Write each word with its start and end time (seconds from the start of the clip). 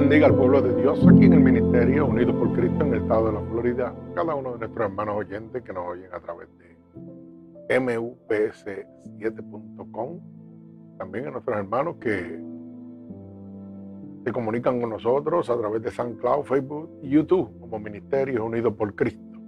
bendiga 0.00 0.26
al 0.28 0.36
pueblo 0.36 0.62
de 0.62 0.80
Dios 0.80 1.04
aquí 1.08 1.24
en 1.24 1.32
el 1.32 1.40
Ministerio 1.40 2.06
Unidos 2.06 2.36
por 2.36 2.52
Cristo 2.52 2.84
en 2.84 2.94
el 2.94 3.02
estado 3.02 3.26
de 3.26 3.32
la 3.32 3.40
Florida. 3.40 3.92
Cada 4.14 4.36
uno 4.36 4.52
de 4.52 4.60
nuestros 4.60 4.88
hermanos 4.88 5.16
oyentes 5.16 5.60
que 5.64 5.72
nos 5.72 5.88
oyen 5.88 6.14
a 6.14 6.20
través 6.20 6.48
de 6.56 6.76
mups7.com. 7.80 10.20
También 10.98 11.26
a 11.26 11.32
nuestros 11.32 11.58
hermanos 11.58 11.96
que 11.96 12.40
se 14.24 14.32
comunican 14.32 14.80
con 14.80 14.90
nosotros 14.90 15.50
a 15.50 15.58
través 15.58 15.82
de 15.82 15.90
SoundCloud, 15.90 16.44
Facebook 16.44 17.00
y 17.02 17.08
YouTube 17.08 17.58
como 17.58 17.80
Ministerios 17.80 18.40
Unidos 18.40 18.74
por 18.74 18.94
Cristo. 18.94 19.40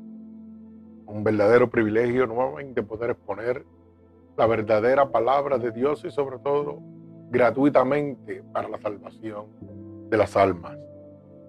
Un 1.06 1.22
verdadero 1.22 1.70
privilegio 1.70 2.26
nuevamente 2.26 2.82
poder 2.82 3.10
exponer 3.10 3.64
la 4.36 4.48
verdadera 4.48 5.12
palabra 5.12 5.58
de 5.58 5.70
Dios 5.70 6.04
y 6.04 6.10
sobre 6.10 6.40
todo 6.40 6.80
gratuitamente 7.30 8.42
para 8.52 8.68
la 8.68 8.80
salvación 8.80 9.46
de 10.10 10.16
las 10.16 10.36
almas. 10.36 10.76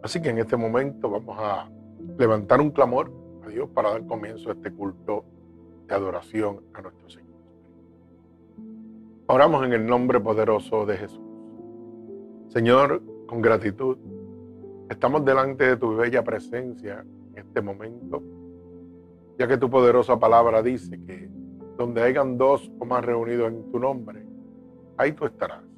Así 0.04 0.22
que 0.22 0.30
en 0.30 0.38
este 0.38 0.56
momento 0.56 1.10
vamos 1.10 1.38
a 1.40 1.70
levantar 2.18 2.62
un 2.62 2.72
clamor 2.72 3.12
a 3.44 3.50
Dios 3.50 3.70
para 3.70 3.92
dar 3.92 4.06
comienzo 4.06 4.50
a 4.50 4.54
este 4.54 4.72
culto 4.72 5.26
de 5.88 5.96
adoración 5.96 6.62
a 6.74 6.82
nuestro 6.82 7.10
Señor. 7.10 7.32
Oramos 9.28 9.66
en 9.66 9.74
el 9.74 9.86
nombre 9.86 10.20
poderoso 10.20 10.86
de 10.86 10.98
Jesús. 10.98 11.22
Señor, 12.50 13.02
con 13.28 13.42
gratitud, 13.42 13.98
estamos 14.90 15.24
delante 15.24 15.66
de 15.66 15.78
tu 15.78 15.96
bella 15.96 16.24
presencia 16.24 17.06
en 17.32 17.38
este 17.38 17.62
momento, 17.62 18.22
ya 19.40 19.48
que 19.48 19.58
tu 19.58 19.70
poderosa 19.70 20.20
palabra 20.20 20.62
dice 20.62 21.02
que 21.04 21.30
donde 21.78 22.02
hayan 22.04 22.38
dos 22.38 22.72
o 22.78 22.86
más 22.86 23.04
reunidos 23.04 23.52
en 23.52 23.72
tu 23.72 23.80
nombre, 23.80 24.26
ahí 24.98 25.14
tú 25.14 25.26
estarás. 25.26 25.71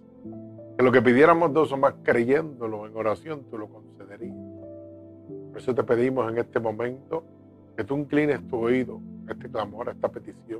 Lo 0.84 0.92
que 0.92 1.02
pidiéramos 1.02 1.54
dos 1.54 1.72
o 1.72 1.78
más 1.78 1.94
creyéndolo 2.04 2.86
en 2.86 2.98
oración, 2.98 3.46
tú 3.50 3.58
lo 3.58 3.70
concederías. 3.70 4.36
Por 5.50 5.62
eso 5.62 5.74
te 5.74 5.82
pedimos 5.82 6.30
en 6.30 6.40
este 6.40 6.60
momento 6.60 7.24
que 7.78 7.86
tú 7.86 7.96
inclines 7.96 8.46
tu 8.50 8.58
oído 8.58 9.00
a 9.26 9.32
este 9.32 9.50
clamor, 9.50 9.88
a 9.88 9.94
esta 9.94 10.10
petición. 10.10 10.60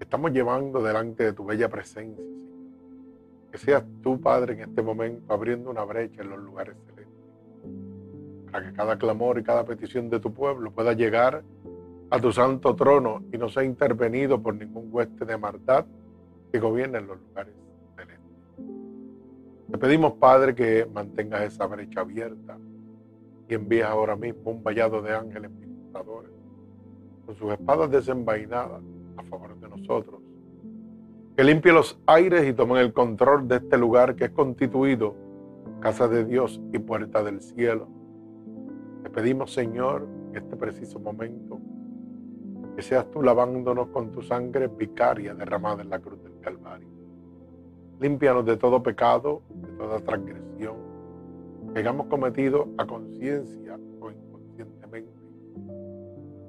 Estamos 0.00 0.32
llevando 0.32 0.82
delante 0.82 1.24
de 1.24 1.34
tu 1.34 1.44
bella 1.44 1.68
presencia, 1.68 2.24
Señor. 2.24 3.50
Que 3.52 3.58
seas 3.58 3.84
tú, 4.02 4.18
Padre, 4.18 4.54
en 4.54 4.60
este 4.60 4.80
momento 4.80 5.34
abriendo 5.34 5.68
una 5.68 5.84
brecha 5.84 6.22
en 6.22 6.30
los 6.30 6.38
lugares 6.38 6.74
celestes. 6.86 8.50
Para 8.50 8.66
que 8.66 8.72
cada 8.74 8.96
clamor 8.96 9.38
y 9.38 9.42
cada 9.42 9.66
petición 9.66 10.08
de 10.08 10.20
tu 10.20 10.32
pueblo 10.32 10.70
pueda 10.70 10.94
llegar 10.94 11.44
a 12.08 12.18
tu 12.18 12.32
santo 12.32 12.74
trono 12.74 13.24
y 13.30 13.36
no 13.36 13.50
sea 13.50 13.62
intervenido 13.62 14.42
por 14.42 14.54
ningún 14.54 14.88
hueste 14.90 15.26
de 15.26 15.36
maldad 15.36 15.84
que 16.50 16.58
gobierne 16.58 16.96
en 16.96 17.08
los 17.08 17.20
lugares 17.20 17.65
te 19.70 19.78
pedimos, 19.78 20.14
Padre, 20.14 20.54
que 20.54 20.86
mantengas 20.92 21.42
esa 21.42 21.66
brecha 21.66 22.00
abierta 22.00 22.58
y 23.48 23.54
envíes 23.54 23.84
ahora 23.84 24.16
mismo 24.16 24.52
un 24.52 24.62
vallado 24.62 25.02
de 25.02 25.14
ángeles 25.14 25.50
ministradores 25.50 26.30
con 27.24 27.34
sus 27.34 27.52
espadas 27.52 27.90
desenvainadas 27.90 28.82
a 29.16 29.22
favor 29.24 29.58
de 29.58 29.68
nosotros. 29.68 30.20
Que 31.36 31.44
limpie 31.44 31.72
los 31.72 32.00
aires 32.06 32.48
y 32.48 32.52
tomen 32.52 32.78
el 32.78 32.92
control 32.92 33.48
de 33.48 33.56
este 33.56 33.76
lugar 33.76 34.14
que 34.14 34.26
es 34.26 34.30
constituido 34.30 35.14
casa 35.80 36.08
de 36.08 36.24
Dios 36.24 36.60
y 36.72 36.78
puerta 36.78 37.22
del 37.22 37.40
cielo. 37.40 37.88
Te 39.02 39.10
pedimos, 39.10 39.52
Señor, 39.52 40.06
en 40.30 40.36
este 40.36 40.56
preciso 40.56 40.98
momento, 40.98 41.60
que 42.74 42.82
seas 42.82 43.10
tú 43.10 43.22
lavándonos 43.22 43.88
con 43.88 44.12
tu 44.12 44.22
sangre 44.22 44.68
vicaria 44.68 45.34
derramada 45.34 45.82
en 45.82 45.90
la 45.90 45.98
cruz 45.98 46.22
del 46.22 46.38
Calvario. 46.40 46.95
Límpianos 48.00 48.44
de 48.44 48.56
todo 48.56 48.82
pecado, 48.82 49.42
de 49.54 49.68
toda 49.78 50.00
transgresión 50.00 50.46
que 51.76 51.80
hayamos 51.80 52.06
cometido 52.06 52.68
a 52.78 52.86
conciencia 52.86 53.78
o 54.00 54.10
inconscientemente, 54.10 55.12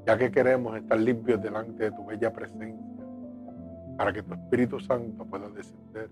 ya 0.06 0.18
que 0.18 0.32
queremos 0.32 0.78
estar 0.78 0.98
limpios 0.98 1.42
delante 1.42 1.84
de 1.84 1.92
tu 1.92 2.06
bella 2.06 2.32
presencia, 2.32 3.06
para 3.98 4.14
que 4.14 4.24
tu 4.24 4.34
Espíritu 4.34 4.80
Santo 4.80 5.26
pueda 5.26 5.50
descender 5.50 6.10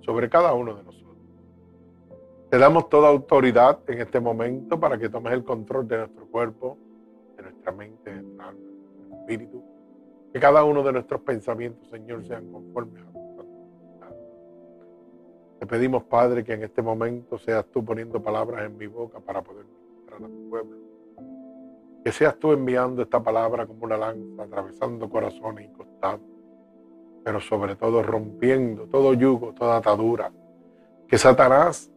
sobre 0.00 0.28
cada 0.28 0.54
uno 0.54 0.74
de 0.74 0.82
nosotros. 0.82 1.16
Te 2.50 2.58
damos 2.58 2.88
toda 2.88 3.10
autoridad 3.10 3.78
en 3.86 4.00
este 4.00 4.18
momento 4.18 4.80
para 4.80 4.98
que 4.98 5.08
tomes 5.08 5.32
el 5.32 5.44
control 5.44 5.86
de 5.86 5.98
nuestro 5.98 6.26
cuerpo, 6.26 6.78
de 7.36 7.44
nuestra 7.44 7.70
mente, 7.70 8.12
de 8.12 8.22
nuestra 8.22 8.48
alma, 8.48 8.60
de 8.60 8.98
nuestro 8.98 9.18
espíritu. 9.20 9.64
Que 10.32 10.40
cada 10.40 10.64
uno 10.64 10.82
de 10.82 10.92
nuestros 10.92 11.20
pensamientos, 11.20 11.88
Señor, 11.90 12.24
sean 12.26 12.50
conformes 12.50 13.04
a 13.06 13.12
te 15.58 15.66
pedimos, 15.66 16.04
Padre, 16.04 16.44
que 16.44 16.52
en 16.52 16.62
este 16.62 16.82
momento 16.82 17.38
seas 17.38 17.64
tú 17.66 17.84
poniendo 17.84 18.22
palabras 18.22 18.66
en 18.66 18.76
mi 18.76 18.86
boca 18.86 19.20
para 19.20 19.42
poder 19.42 19.64
ministrar 19.64 20.22
a 20.22 20.26
tu 20.26 20.48
pueblo. 20.50 20.76
Que 22.04 22.12
seas 22.12 22.38
tú 22.38 22.52
enviando 22.52 23.02
esta 23.02 23.22
palabra 23.22 23.66
como 23.66 23.84
una 23.84 23.96
lanza, 23.96 24.42
atravesando 24.42 25.08
corazones 25.08 25.68
y 25.68 25.72
costados, 25.72 26.20
pero 27.24 27.40
sobre 27.40 27.74
todo 27.74 28.02
rompiendo 28.02 28.86
todo 28.86 29.14
yugo, 29.14 29.52
toda 29.54 29.78
atadura 29.78 30.30
que 31.08 31.18
Satanás, 31.18 31.90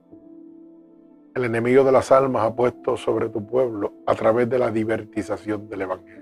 el 1.33 1.45
enemigo 1.45 1.83
de 1.83 1.91
las 1.91 2.11
almas, 2.11 2.43
ha 2.43 2.55
puesto 2.55 2.95
sobre 2.95 3.29
tu 3.29 3.45
pueblo 3.45 3.93
a 4.05 4.13
través 4.13 4.49
de 4.49 4.59
la 4.59 4.71
divertización 4.71 5.67
del 5.69 5.81
Evangelio. 5.81 6.19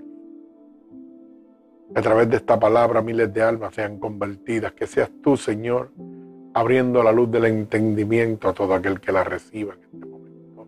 a 1.94 2.02
través 2.02 2.28
de 2.28 2.36
esta 2.36 2.60
palabra 2.60 3.00
miles 3.00 3.32
de 3.32 3.42
almas 3.42 3.74
sean 3.74 3.98
convertidas. 3.98 4.72
Que 4.72 4.86
seas 4.86 5.10
tú, 5.22 5.38
Señor, 5.38 5.90
abriendo 6.54 7.02
la 7.02 7.12
luz 7.12 7.30
del 7.30 7.46
entendimiento 7.46 8.48
a 8.48 8.52
todo 8.52 8.74
aquel 8.74 9.00
que 9.00 9.12
la 9.12 9.24
reciba 9.24 9.74
en 9.74 9.80
este 9.80 10.06
momento. 10.06 10.66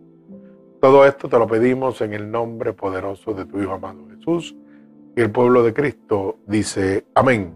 Todo 0.81 1.05
esto 1.05 1.29
te 1.29 1.38
lo 1.38 1.47
pedimos 1.47 2.00
en 2.00 2.15
el 2.15 2.31
nombre 2.31 2.73
poderoso 2.73 3.35
de 3.35 3.44
tu 3.44 3.61
Hijo 3.61 3.73
amado 3.73 4.06
Jesús. 4.17 4.56
Y 5.17 5.21
el 5.21 5.31
pueblo 5.31 5.62
de 5.62 5.75
Cristo 5.75 6.38
dice 6.47 7.05
amén. 7.15 7.55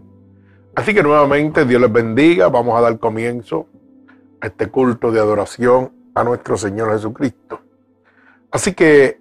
Así 0.75 0.93
que 0.93 1.01
nuevamente 1.01 1.65
Dios 1.65 1.81
les 1.81 1.91
bendiga. 1.91 2.49
Vamos 2.49 2.77
a 2.77 2.81
dar 2.81 2.99
comienzo 2.99 3.67
a 4.41 4.47
este 4.47 4.67
culto 4.67 5.11
de 5.11 5.19
adoración 5.19 5.91
a 6.13 6.23
nuestro 6.23 6.57
Señor 6.57 6.91
Jesucristo. 6.91 7.61
Así 8.51 8.73
que 8.73 9.19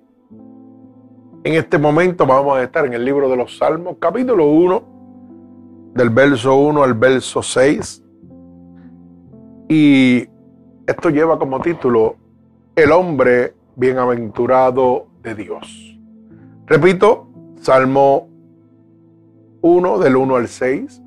en 1.45 1.55
este 1.55 1.79
momento 1.79 2.27
vamos 2.27 2.59
a 2.59 2.63
estar 2.63 2.85
en 2.87 2.95
el 2.95 3.05
libro 3.05 3.29
de 3.29 3.37
los 3.37 3.57
Salmos, 3.57 3.97
capítulo 3.99 4.47
1, 4.47 5.93
del 5.95 6.11
verso 6.11 6.57
1 6.57 6.83
al 6.83 6.95
verso 6.95 7.43
6 7.43 8.04
y 9.69 10.29
esto 10.87 11.11
lleva 11.11 11.39
como 11.39 11.61
título 11.61 12.17
El 12.77 12.93
hombre 12.93 13.55
bienaventurado 13.77 15.07
de 15.23 15.35
Dios. 15.35 15.99
Repito, 16.67 17.29
Salmo 17.61 18.29
1 19.63 19.99
del 19.99 20.17
1 20.17 20.37
al 20.37 20.49
6. 20.49 21.03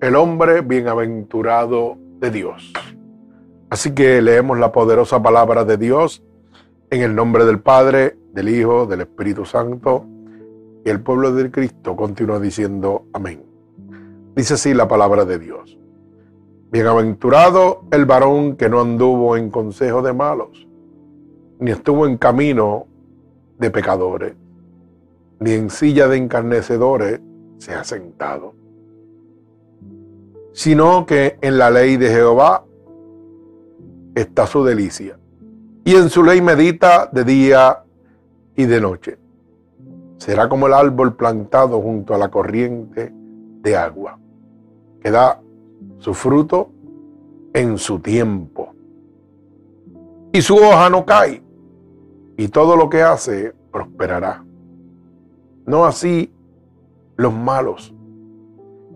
El 0.00 0.16
hombre 0.16 0.62
bienaventurado 0.62 1.98
de 2.18 2.30
Dios. 2.30 2.72
Así 3.68 3.94
que 3.94 4.22
leemos 4.22 4.58
la 4.58 4.72
poderosa 4.72 5.22
palabra 5.22 5.64
de 5.64 5.76
Dios 5.76 6.22
en 6.90 7.02
el 7.02 7.14
nombre 7.14 7.44
del 7.44 7.60
Padre, 7.60 8.16
del 8.32 8.48
Hijo, 8.48 8.86
del 8.86 9.02
Espíritu 9.02 9.44
Santo. 9.44 10.06
Y 10.84 10.88
el 10.88 11.00
pueblo 11.00 11.32
de 11.32 11.50
Cristo 11.50 11.94
continúa 11.94 12.40
diciendo 12.40 13.04
amén. 13.12 13.44
Dice 14.34 14.54
así 14.54 14.72
la 14.72 14.88
palabra 14.88 15.24
de 15.24 15.38
Dios. 15.38 15.79
Bienaventurado 16.70 17.82
el 17.90 18.04
varón 18.04 18.56
que 18.56 18.68
no 18.68 18.80
anduvo 18.80 19.36
en 19.36 19.50
consejo 19.50 20.02
de 20.02 20.12
malos, 20.12 20.68
ni 21.58 21.72
estuvo 21.72 22.06
en 22.06 22.16
camino 22.16 22.86
de 23.58 23.70
pecadores, 23.70 24.34
ni 25.40 25.52
en 25.52 25.68
silla 25.68 26.06
de 26.06 26.16
encarnecedores 26.16 27.20
se 27.58 27.74
ha 27.74 27.82
sentado, 27.82 28.54
sino 30.52 31.06
que 31.06 31.38
en 31.40 31.58
la 31.58 31.70
ley 31.70 31.96
de 31.96 32.08
Jehová 32.08 32.64
está 34.14 34.46
su 34.46 34.62
delicia, 34.64 35.18
y 35.84 35.96
en 35.96 36.08
su 36.08 36.22
ley 36.22 36.40
medita 36.40 37.08
de 37.10 37.24
día 37.24 37.82
y 38.54 38.66
de 38.66 38.80
noche. 38.80 39.18
Será 40.18 40.48
como 40.48 40.68
el 40.68 40.74
árbol 40.74 41.16
plantado 41.16 41.80
junto 41.80 42.14
a 42.14 42.18
la 42.18 42.30
corriente 42.30 43.12
de 43.12 43.76
agua, 43.76 44.18
que 45.02 45.10
da 45.10 45.40
su 46.00 46.14
fruto 46.14 46.70
en 47.52 47.78
su 47.78 48.00
tiempo. 48.00 48.74
Y 50.32 50.40
su 50.40 50.56
hoja 50.56 50.88
no 50.88 51.04
cae, 51.04 51.42
y 52.36 52.48
todo 52.48 52.74
lo 52.74 52.88
que 52.88 53.02
hace 53.02 53.52
prosperará. 53.70 54.42
No 55.66 55.84
así 55.84 56.32
los 57.16 57.34
malos, 57.34 57.94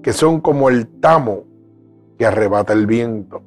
que 0.03 0.13
son 0.13 0.41
como 0.41 0.71
el 0.71 0.89
tamo 1.01 1.45
que 2.19 2.25
arrebata 2.25 2.73
el 2.73 2.87
viento. 2.87 3.43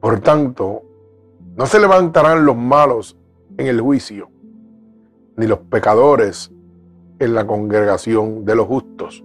Por 0.00 0.20
tanto, 0.20 0.82
no 1.56 1.66
se 1.66 1.78
levantarán 1.78 2.46
los 2.46 2.56
malos 2.56 3.18
en 3.58 3.66
el 3.66 3.82
juicio, 3.82 4.30
ni 5.36 5.46
los 5.46 5.58
pecadores 5.58 6.50
en 7.18 7.34
la 7.34 7.46
congregación 7.46 8.46
de 8.46 8.54
los 8.54 8.66
justos 8.66 9.24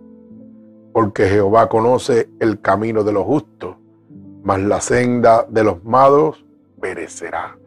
porque 0.95 1.27
Jehová 1.27 1.67
conoce 1.67 2.29
el 2.39 2.61
camino 2.61 3.03
de 3.03 3.11
los 3.11 3.25
justos, 3.25 3.75
mas 4.45 4.61
la 4.61 4.79
senda 4.79 5.45
de 5.49 5.61
los 5.61 5.83
malos 5.83 6.45
perecerá. 6.79 7.57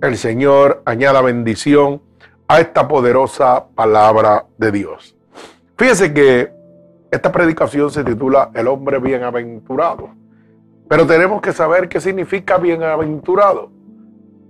El 0.00 0.16
Señor 0.16 0.80
añada 0.86 1.20
bendición 1.20 2.00
a 2.48 2.60
esta 2.60 2.88
poderosa 2.88 3.66
palabra 3.74 4.46
de 4.56 4.72
Dios. 4.72 5.14
Fíjese 5.76 6.14
que 6.14 6.54
esta 7.10 7.30
predicación 7.30 7.90
se 7.90 8.02
titula 8.02 8.50
El 8.54 8.68
hombre 8.68 8.98
bienaventurado, 8.98 10.08
pero 10.88 11.06
tenemos 11.06 11.42
que 11.42 11.52
saber 11.52 11.86
qué 11.86 12.00
significa 12.00 12.56
bienaventurado. 12.56 13.68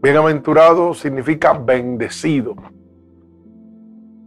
Bienaventurado 0.01 0.95
significa 0.95 1.53
bendecido. 1.53 2.55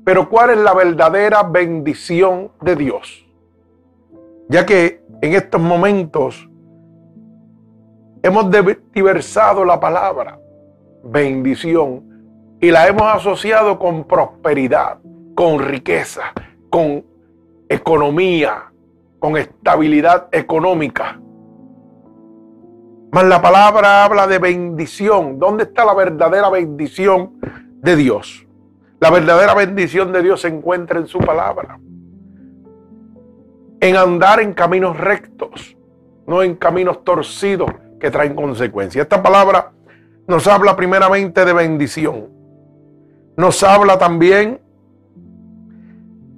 Pero 0.04 0.28
¿cuál 0.28 0.50
es 0.50 0.58
la 0.58 0.74
verdadera 0.74 1.42
bendición 1.44 2.52
de 2.60 2.76
Dios? 2.76 3.27
Ya 4.50 4.66
que 4.66 5.04
en 5.22 5.34
estos 5.34 5.62
momentos 5.62 6.50
hemos 8.24 8.48
diversado 8.94 9.66
la 9.66 9.80
palabra 9.80 10.40
bendición 11.04 12.58
y 12.60 12.72
la 12.72 12.88
hemos 12.88 13.04
asociado 13.04 13.78
con 13.78 14.06
prosperidad, 14.06 15.00
con 15.36 15.60
riqueza, 15.60 16.34
con 16.70 17.06
economía, 17.70 18.72
con 19.20 19.38
estabilidad 19.38 20.28
económica. 20.32 21.20
Mas 23.12 23.24
la 23.26 23.42
palabra 23.42 24.04
habla 24.04 24.28
de 24.28 24.40
bendición. 24.40 25.40
¿Dónde 25.40 25.64
está 25.64 25.86
la 25.86 25.94
verdadera 25.94 26.50
bendición 26.50 27.40
de 27.82 27.96
Dios? 27.96 28.46
La 29.00 29.12
verdadera 29.12 29.54
bendición 29.54 30.12
de 30.12 30.24
Dios 30.24 30.42
se 30.42 30.48
encuentra 30.48 31.00
en 31.00 31.08
su 31.08 31.20
palabra 31.20 31.80
en 33.80 33.96
andar 33.96 34.40
en 34.40 34.54
caminos 34.54 34.98
rectos, 34.98 35.78
no 36.26 36.42
en 36.44 36.56
caminos 36.56 37.04
torcidos 37.04 37.70
que 38.00 38.12
traen 38.12 38.36
consecuencias. 38.36 39.04
Esta 39.04 39.22
palabra 39.22 39.72
nos 40.28 40.48
habla 40.48 40.76
primeramente 40.76 41.46
de 41.46 41.54
bendición. 41.54 42.30
Nos 43.36 43.62
habla 43.64 43.98
también 43.98 44.60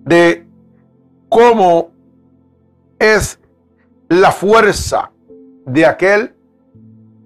de 0.05 0.45
cómo 1.29 1.91
es 2.99 3.39
la 4.09 4.31
fuerza 4.31 5.11
de 5.65 5.85
aquel 5.85 6.35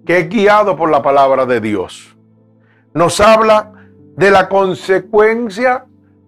que 0.05 0.19
es 0.19 0.29
guiado 0.29 0.75
por 0.75 0.91
la 0.91 1.01
palabra 1.01 1.45
de 1.45 1.59
Dios. 1.59 2.15
Nos 2.93 3.19
habla 3.19 3.71
de 4.15 4.29
la 4.29 4.47
consecuencia 4.47 5.85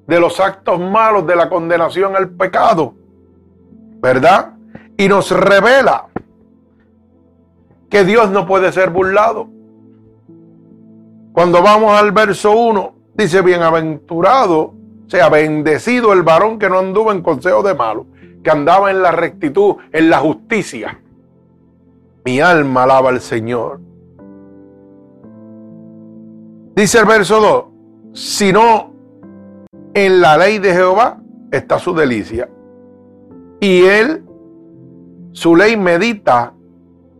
de 0.08 0.20
los 0.20 0.40
actos 0.40 0.80
malos, 0.80 1.28
de 1.28 1.36
la 1.36 1.50
condenación 1.50 2.16
al 2.16 2.30
pecado 2.30 2.96
¿verdad? 4.02 4.54
Y 4.98 5.08
nos 5.08 5.32
revela 5.32 6.08
que 7.90 8.04
Dios 8.04 8.30
no 8.32 8.46
puede 8.46 8.72
ser 8.72 8.90
burlado. 8.90 9.48
Cuando 11.34 11.62
vamos 11.62 11.92
al 12.00 12.12
verso 12.12 12.52
1, 12.52 12.96
dice, 13.16 13.42
bienaventurado, 13.42 14.74
sea 15.08 15.30
bendecido 15.30 16.14
el 16.14 16.24
varón 16.24 16.58
que 16.58 16.70
no 16.70 16.80
anduvo 16.80 17.12
en 17.12 17.22
consejo 17.22 17.62
de 17.62 17.74
malo, 17.74 18.08
que 18.44 18.50
andaba 18.50 18.90
en 18.92 19.02
la 19.02 19.12
rectitud, 19.12 19.76
en 19.92 20.10
la 20.10 20.20
justicia. 20.20 21.00
Mi 22.24 22.40
alma 22.40 22.84
alaba 22.84 23.10
al 23.10 23.22
Señor. 23.22 23.80
Dice 26.75 27.00
el 27.00 27.06
verso 27.06 27.40
2, 28.12 28.18
sino 28.18 28.92
en 29.94 30.22
la 30.22 30.38
ley 30.38 30.60
de 30.60 30.74
Jehová 30.74 31.20
está 31.52 31.80
su 31.80 31.94
delicia 31.94 32.50
y 33.60 33.84
él, 33.84 34.24
su 35.32 35.56
ley 35.56 35.78
medita 35.78 36.54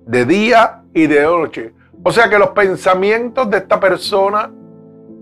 de 0.06 0.26
día 0.26 0.84
y 0.94 1.08
de 1.08 1.24
noche. 1.24 1.74
O 2.04 2.12
sea 2.12 2.30
que 2.30 2.38
los 2.38 2.50
pensamientos 2.50 3.50
de 3.50 3.58
esta 3.58 3.80
persona 3.80 4.52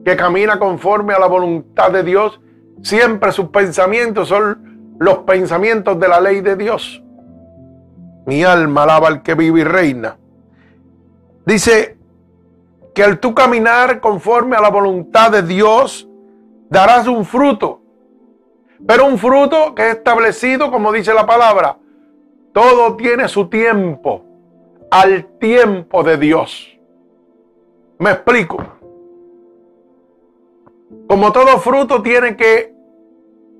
que 0.04 0.16
camina 0.16 0.60
conforme 0.60 1.14
a 1.14 1.20
la 1.20 1.28
voluntad 1.28 1.92
de 1.92 2.04
Dios, 2.04 2.42
siempre 2.82 3.32
sus 3.32 3.50
pensamientos 3.50 4.28
son 4.28 4.96
los 5.00 5.20
pensamientos 5.20 6.00
de 6.00 6.08
la 6.08 6.20
ley 6.20 6.42
de 6.42 6.56
Dios. 6.56 7.02
Mi 8.26 8.44
alma 8.44 8.84
alaba 8.84 9.08
al 9.08 9.22
que 9.22 9.34
vive 9.36 9.62
y 9.62 9.64
reina. 9.64 10.18
Dice 11.46 11.98
que 12.94 13.04
al 13.04 13.20
tú 13.20 13.34
caminar 13.34 14.00
conforme 14.00 14.56
a 14.56 14.62
la 14.62 14.70
voluntad 14.70 15.32
de 15.32 15.42
Dios, 15.42 16.08
darás 16.70 17.08
un 17.08 17.26
fruto 17.26 17.83
pero 18.86 19.06
un 19.06 19.18
fruto 19.18 19.74
que 19.76 19.90
es 19.90 19.96
establecido, 19.96 20.70
como 20.70 20.92
dice 20.92 21.14
la 21.14 21.26
palabra, 21.26 21.78
todo 22.52 22.96
tiene 22.96 23.28
su 23.28 23.48
tiempo, 23.48 24.26
al 24.92 25.26
tiempo 25.40 26.04
de 26.04 26.18
Dios. 26.18 26.78
Me 28.00 28.12
explico. 28.12 28.58
Como 31.08 31.32
todo 31.32 31.60
fruto 31.60 32.02
tiene 32.02 32.36
que 32.36 32.74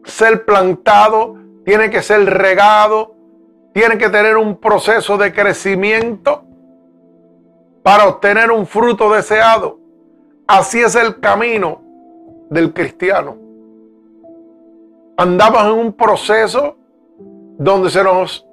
ser 0.04 0.44
plantado, 0.46 1.36
tiene 1.64 1.90
que 1.90 2.02
ser 2.02 2.26
regado, 2.26 3.16
tiene 3.74 3.98
que 3.98 4.10
tener 4.10 4.38
un 4.38 4.58
proceso 4.58 5.18
de 5.18 5.34
crecimiento 5.34 6.44
para 7.82 8.08
obtener 8.08 8.52
un 8.52 8.68
fruto 8.68 9.12
deseado. 9.12 9.80
Así 10.48 10.82
es 10.82 10.96
el 10.96 11.20
camino 11.22 11.82
del 12.50 12.74
cristiano 12.74 13.43
andamos 15.18 15.64
en 15.64 15.72
un 15.72 15.94
proceso 15.94 16.78
donde 17.58 17.90
se 17.90 18.04
nos 18.04 18.46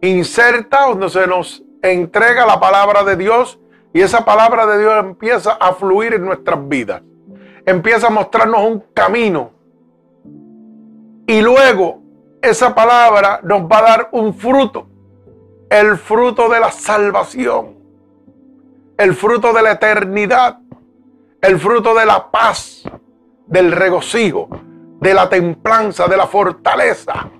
inserta, 0.00 0.86
donde 0.86 1.08
se 1.08 1.26
nos 1.26 1.62
entrega 1.82 2.46
la 2.46 2.60
palabra 2.60 3.04
de 3.04 3.16
Dios 3.16 3.58
y 3.92 4.00
esa 4.00 4.24
palabra 4.24 4.66
de 4.66 4.80
Dios 4.80 4.94
empieza 4.98 5.52
a 5.52 5.72
fluir 5.74 6.14
en 6.14 6.24
nuestras 6.24 6.68
vidas. 6.68 7.02
Empieza 7.66 8.08
a 8.08 8.10
mostrarnos 8.10 8.60
un 8.62 8.84
camino. 8.92 9.52
Y 11.26 11.40
luego 11.40 12.02
esa 12.42 12.74
palabra 12.74 13.40
nos 13.42 13.62
va 13.62 13.78
a 13.78 13.82
dar 13.82 14.08
un 14.12 14.34
fruto. 14.34 14.88
El 15.70 15.96
fruto 15.96 16.48
de 16.48 16.60
la 16.60 16.70
salvación. 16.70 17.74
El 18.98 19.14
fruto 19.14 19.52
de 19.52 19.62
la 19.62 19.72
eternidad. 19.72 20.58
El 21.40 21.58
fruto 21.58 21.94
de 21.94 22.04
la 22.04 22.30
paz. 22.30 22.82
Del 23.46 23.72
regocijo 23.72 24.48
de 25.00 25.14
la 25.14 25.28
templanza, 25.28 26.06
de 26.06 26.16
la 26.16 26.26
fortaleza. 26.26 27.30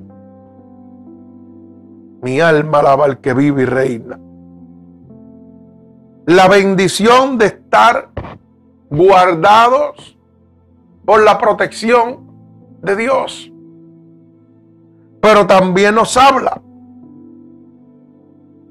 Mi 2.23 2.40
alma 2.40 2.80
alaba 2.80 3.04
al 3.04 3.20
que 3.20 3.34
vive 3.34 3.62
y 3.62 3.66
reina. 3.66 4.18
La 6.26 6.49
bendición 6.49 7.37
de 7.38 7.46
estar 7.46 8.11
guardados 8.90 10.18
por 11.04 11.23
la 11.23 11.38
protección 11.38 12.78
de 12.82 12.96
Dios. 12.96 13.52
Pero 15.20 15.46
también 15.46 15.94
nos 15.94 16.16
habla 16.16 16.61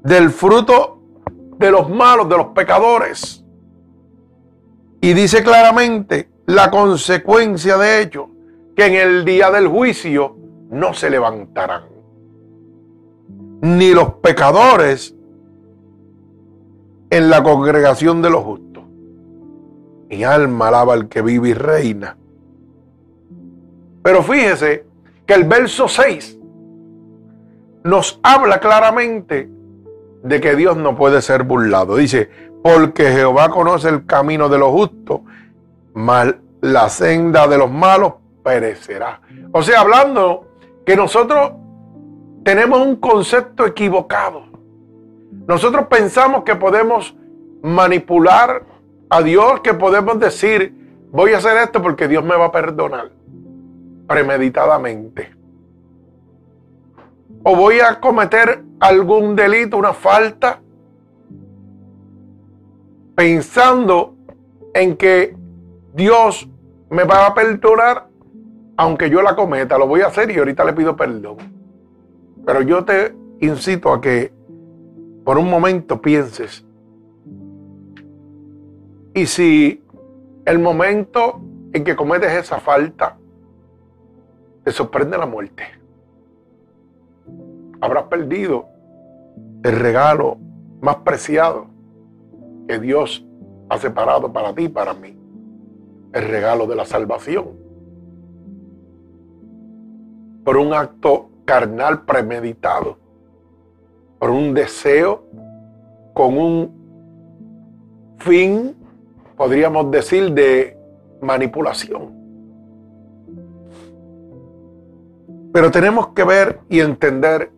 del 0.02 0.30
fruto 0.30 1.00
de 1.58 1.70
los 1.70 1.88
malos, 1.88 2.28
de 2.28 2.36
los 2.36 2.46
pecadores. 2.48 3.44
Y 5.00 5.12
dice 5.12 5.42
claramente 5.42 6.30
la 6.46 6.70
consecuencia 6.70 7.76
de 7.76 8.02
ello 8.02 8.33
que 8.76 8.86
en 8.86 8.94
el 8.94 9.24
día 9.24 9.50
del 9.50 9.68
juicio 9.68 10.36
no 10.70 10.94
se 10.94 11.10
levantarán. 11.10 11.84
Ni 13.60 13.92
los 13.92 14.14
pecadores 14.14 15.14
en 17.10 17.30
la 17.30 17.42
congregación 17.42 18.20
de 18.20 18.30
los 18.30 18.42
justos. 18.42 18.84
Mi 20.08 20.24
alma 20.24 20.68
alaba 20.68 20.94
al 20.94 21.08
que 21.08 21.22
vive 21.22 21.50
y 21.50 21.54
reina. 21.54 22.16
Pero 24.02 24.22
fíjese 24.22 24.84
que 25.24 25.34
el 25.34 25.44
verso 25.44 25.88
6 25.88 26.38
nos 27.84 28.18
habla 28.22 28.60
claramente 28.60 29.48
de 30.22 30.40
que 30.40 30.56
Dios 30.56 30.76
no 30.76 30.96
puede 30.96 31.22
ser 31.22 31.44
burlado. 31.44 31.96
Dice, 31.96 32.28
porque 32.62 33.12
Jehová 33.12 33.50
conoce 33.50 33.88
el 33.88 34.06
camino 34.06 34.48
de 34.48 34.58
los 34.58 34.70
justos, 34.70 35.20
mas 35.92 36.34
la 36.60 36.88
senda 36.88 37.46
de 37.46 37.58
los 37.58 37.70
malos 37.70 38.14
perecerá. 38.44 39.20
O 39.50 39.62
sea, 39.62 39.80
hablando 39.80 40.46
que 40.86 40.94
nosotros 40.94 41.52
tenemos 42.44 42.86
un 42.86 42.96
concepto 42.96 43.66
equivocado. 43.66 44.44
Nosotros 45.48 45.86
pensamos 45.88 46.44
que 46.44 46.54
podemos 46.54 47.16
manipular 47.62 48.64
a 49.08 49.22
Dios, 49.22 49.60
que 49.60 49.74
podemos 49.74 50.20
decir, 50.20 50.74
voy 51.10 51.32
a 51.32 51.38
hacer 51.38 51.56
esto 51.56 51.82
porque 51.82 52.06
Dios 52.06 52.22
me 52.22 52.36
va 52.36 52.46
a 52.46 52.52
perdonar 52.52 53.10
premeditadamente. 54.06 55.34
O 57.42 57.56
voy 57.56 57.80
a 57.80 58.00
cometer 58.00 58.62
algún 58.80 59.34
delito, 59.34 59.76
una 59.76 59.92
falta, 59.92 60.60
pensando 63.14 64.14
en 64.74 64.96
que 64.96 65.36
Dios 65.94 66.48
me 66.90 67.04
va 67.04 67.26
a 67.26 67.34
perdonar 67.34 68.08
aunque 68.76 69.10
yo 69.10 69.22
la 69.22 69.36
cometa, 69.36 69.78
lo 69.78 69.86
voy 69.86 70.00
a 70.00 70.06
hacer 70.06 70.30
y 70.30 70.38
ahorita 70.38 70.64
le 70.64 70.72
pido 70.72 70.96
perdón. 70.96 71.36
Pero 72.44 72.62
yo 72.62 72.84
te 72.84 73.14
incito 73.40 73.92
a 73.92 74.00
que 74.00 74.32
por 75.24 75.38
un 75.38 75.48
momento 75.48 76.00
pienses, 76.00 76.64
y 79.14 79.26
si 79.26 79.82
el 80.44 80.58
momento 80.58 81.40
en 81.72 81.84
que 81.84 81.96
cometes 81.96 82.32
esa 82.32 82.58
falta 82.58 83.16
te 84.64 84.72
sorprende 84.72 85.16
la 85.16 85.26
muerte, 85.26 85.62
habrás 87.80 88.04
perdido 88.04 88.66
el 89.62 89.78
regalo 89.78 90.36
más 90.80 90.96
preciado 90.96 91.66
que 92.68 92.78
Dios 92.78 93.24
ha 93.68 93.78
separado 93.78 94.32
para 94.32 94.54
ti 94.54 94.64
y 94.64 94.68
para 94.68 94.94
mí, 94.94 95.16
el 96.12 96.28
regalo 96.28 96.66
de 96.66 96.76
la 96.76 96.84
salvación. 96.84 97.63
Por 100.44 100.56
un 100.56 100.72
acto 100.74 101.30
carnal 101.44 102.04
premeditado, 102.04 102.98
por 104.18 104.30
un 104.30 104.54
deseo 104.54 105.24
con 106.14 106.38
un 106.38 108.14
fin, 108.18 108.74
podríamos 109.36 109.90
decir, 109.90 110.32
de 110.32 110.78
manipulación. 111.20 112.14
Pero 115.52 115.70
tenemos 115.70 116.08
que 116.08 116.24
ver 116.24 116.60
y 116.68 116.80
entender 116.80 117.50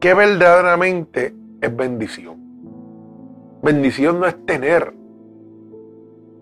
que 0.00 0.14
verdaderamente 0.14 1.34
es 1.60 1.76
bendición. 1.76 2.40
Bendición 3.62 4.18
no 4.18 4.26
es 4.26 4.34
tener, 4.46 4.94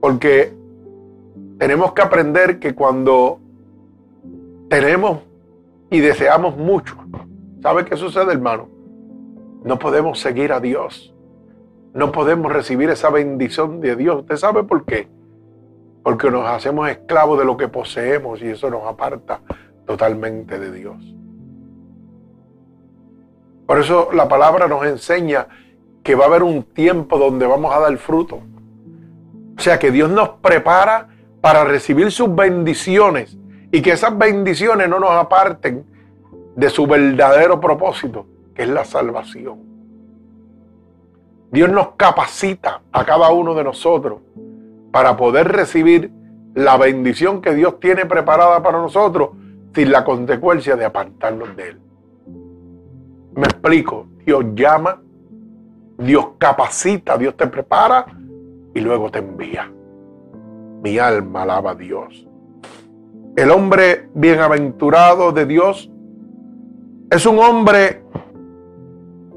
porque 0.01 0.55
tenemos 1.59 1.93
que 1.93 2.03
aprender 2.03 2.61
que 2.61 2.75
cuando 2.75 3.41
tenemos 4.69 5.19
y 5.91 6.01
deseamos 6.01 6.57
mucho, 6.57 6.97
¿sabe 7.63 7.85
qué 7.85 7.97
sucede, 7.97 8.33
hermano? 8.33 8.69
No 9.65 9.79
podemos 9.79 10.21
seguir 10.21 10.53
a 10.53 10.61
Dios. 10.61 11.15
No 11.95 12.13
podemos 12.13 12.53
recibir 12.53 12.91
esa 12.91 13.11
bendición 13.11 13.81
de 13.81 13.97
Dios. 13.97 14.21
¿Usted 14.21 14.37
sabe 14.37 14.63
por 14.63 14.85
qué? 14.85 15.09
Porque 16.03 16.31
nos 16.31 16.47
hacemos 16.47 16.89
esclavos 16.89 17.39
de 17.39 17.45
lo 17.45 17.57
que 17.57 17.69
poseemos 17.69 18.41
y 18.43 18.49
eso 18.49 18.71
nos 18.71 18.85
aparta 18.85 19.41
totalmente 19.87 20.59
de 20.59 20.71
Dios. 20.71 20.97
Por 23.67 23.79
eso 23.79 24.11
la 24.13 24.29
palabra 24.29 24.69
nos 24.69 24.87
enseña 24.87 25.49
que 26.03 26.15
va 26.15 26.25
a 26.25 26.29
haber 26.29 26.43
un 26.43 26.63
tiempo 26.63 27.19
donde 27.19 27.47
vamos 27.47 27.75
a 27.75 27.81
dar 27.81 27.97
fruto. 27.97 28.41
O 29.57 29.61
sea 29.61 29.79
que 29.79 29.91
Dios 29.91 30.11
nos 30.11 30.29
prepara 30.41 31.09
para 31.41 31.65
recibir 31.65 32.11
sus 32.13 32.35
bendiciones 32.35 33.37
y 33.71 33.83
que 33.83 33.93
esas 33.93 34.17
bendiciones 34.17 34.89
no 34.89 34.99
nos 34.99 35.11
aparten 35.11 35.85
de 36.57 36.71
su 36.71 36.87
verdadero 36.87 37.61
propósito, 37.61 38.27
que 38.55 38.63
es 38.63 38.69
la 38.69 38.85
salvación. 38.85 39.59
Dios 41.51 41.71
nos 41.71 41.91
capacita 41.97 42.83
a 42.93 43.05
cada 43.05 43.31
uno 43.31 43.55
de 43.55 43.65
nosotros 43.65 44.21
para 44.91 45.17
poder 45.17 45.49
recibir 45.49 46.11
la 46.55 46.77
bendición 46.77 47.41
que 47.41 47.55
Dios 47.55 47.79
tiene 47.81 48.07
preparada 48.07 48.63
para 48.63 48.79
nosotros 48.79 49.31
sin 49.75 49.93
la 49.93 50.05
consecuencia 50.05 50.77
de 50.77 50.85
apartarnos 50.85 51.57
de 51.57 51.69
Él. 51.69 51.81
Me 53.35 53.45
explico, 53.45 54.07
Dios 54.27 54.45
llama, 54.55 55.01
Dios 55.97 56.31
capacita, 56.39 57.17
Dios 57.17 57.37
te 57.37 57.47
prepara 57.47 58.07
y 58.75 58.81
luego 58.81 59.11
te 59.11 59.21
envía. 59.21 59.71
Mi 60.83 60.99
alma 60.99 61.43
alaba 61.43 61.71
a 61.71 61.75
Dios. 61.75 62.28
El 63.37 63.51
hombre 63.51 64.09
bienaventurado 64.15 65.33
de 65.33 65.47
Dios 65.47 65.91
es 67.11 67.25
un 67.27 67.39
hombre 67.39 68.03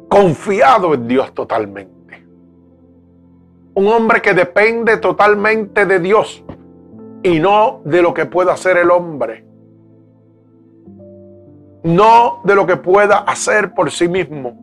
confiado 0.10 0.94
en 0.94 1.08
Dios 1.08 1.34
totalmente. 1.34 2.26
Un 3.74 3.88
hombre 3.88 4.22
que 4.22 4.34
depende 4.34 4.98
totalmente 4.98 5.86
de 5.86 6.00
Dios 6.00 6.44
y 7.24 7.40
no 7.40 7.82
de 7.86 8.02
lo 8.02 8.14
que 8.14 8.26
pueda 8.26 8.54
hacer 8.54 8.78
el 8.78 8.92
hombre 8.92 9.52
no 11.84 12.42
de 12.44 12.56
lo 12.56 12.66
que 12.66 12.78
pueda 12.78 13.20
hacer 13.20 13.74
por 13.74 13.92
sí 13.92 14.08
mismo. 14.08 14.58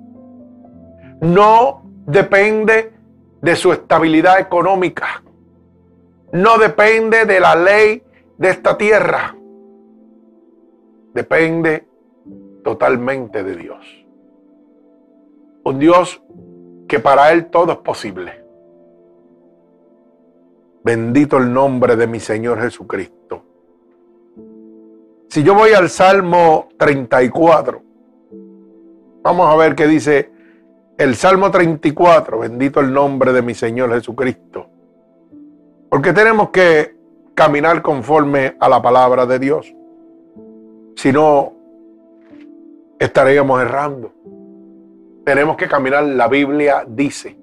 No 1.20 1.82
depende 2.06 2.92
de 3.40 3.56
su 3.56 3.72
estabilidad 3.72 4.38
económica. 4.38 5.22
No 6.32 6.58
depende 6.58 7.24
de 7.24 7.40
la 7.40 7.54
ley 7.54 8.02
de 8.38 8.50
esta 8.50 8.78
tierra. 8.78 9.36
Depende 11.12 11.86
totalmente 12.62 13.42
de 13.42 13.56
Dios. 13.56 14.06
Un 15.64 15.78
Dios 15.78 16.22
que 16.86 17.00
para 17.00 17.32
Él 17.32 17.46
todo 17.46 17.72
es 17.72 17.78
posible. 17.78 18.44
Bendito 20.82 21.36
el 21.36 21.52
nombre 21.52 21.96
de 21.96 22.06
mi 22.06 22.20
Señor 22.20 22.60
Jesucristo. 22.60 23.44
Si 25.28 25.42
yo 25.42 25.54
voy 25.54 25.72
al 25.72 25.90
Salmo 25.90 26.68
34, 26.78 27.82
vamos 29.22 29.52
a 29.52 29.56
ver 29.56 29.74
qué 29.74 29.86
dice 29.86 30.30
el 30.96 31.14
Salmo 31.16 31.50
34, 31.50 32.38
bendito 32.38 32.80
el 32.80 32.92
nombre 32.92 33.32
de 33.32 33.42
mi 33.42 33.54
Señor 33.54 33.92
Jesucristo. 33.92 34.68
Porque 35.90 36.12
tenemos 36.12 36.50
que 36.50 36.97
caminar 37.38 37.82
conforme 37.82 38.56
a 38.58 38.68
la 38.68 38.82
palabra 38.82 39.24
de 39.24 39.38
Dios. 39.38 39.72
Si 40.96 41.12
no, 41.12 41.52
estaríamos 42.98 43.62
errando. 43.62 44.12
Tenemos 45.24 45.56
que 45.56 45.68
caminar, 45.68 46.02
la 46.02 46.26
Biblia 46.26 46.84
dice, 46.84 47.38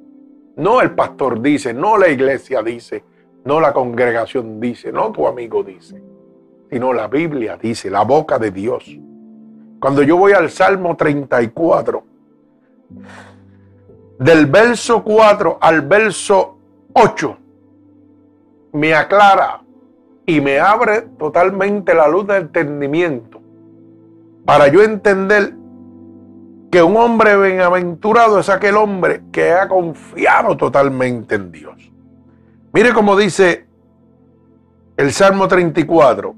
no 0.58 0.82
el 0.82 0.92
pastor 0.92 1.42
dice, 1.42 1.74
no 1.74 1.98
la 1.98 2.10
iglesia 2.10 2.62
dice, 2.62 3.06
no 3.46 3.62
la 3.62 3.72
congregación 3.72 4.60
dice, 4.60 4.92
no 4.92 5.14
tu 5.14 5.28
amigo 5.28 5.64
dice 5.64 6.02
sino 6.70 6.92
la 6.92 7.08
Biblia 7.08 7.58
dice, 7.58 7.90
la 7.90 8.02
boca 8.02 8.38
de 8.38 8.52
Dios. 8.52 8.84
Cuando 9.80 10.04
yo 10.04 10.18
voy 10.18 10.34
al 10.34 10.50
Salmo 10.50 10.96
34, 10.96 12.04
del 14.20 14.46
verso 14.48 15.04
4 15.04 15.58
al 15.62 15.82
verso 15.84 16.58
8, 16.94 17.38
me 18.74 18.94
aclara 18.94 19.62
y 20.26 20.42
me 20.42 20.60
abre 20.60 21.02
totalmente 21.18 21.94
la 21.94 22.08
luz 22.08 22.28
del 22.28 22.44
entendimiento 22.44 23.42
para 24.46 24.68
yo 24.68 24.84
entender 24.84 25.54
que 26.72 26.82
un 26.84 26.98
hombre 26.98 27.38
bienaventurado 27.38 28.40
es 28.40 28.50
aquel 28.50 28.76
hombre 28.76 29.24
que 29.32 29.52
ha 29.52 29.68
confiado 29.68 30.58
totalmente 30.58 31.36
en 31.36 31.52
Dios. 31.52 31.92
Mire 32.74 32.94
cómo 32.94 33.16
dice 33.16 33.66
el 34.98 35.12
Salmo 35.12 35.48
34 35.48 36.36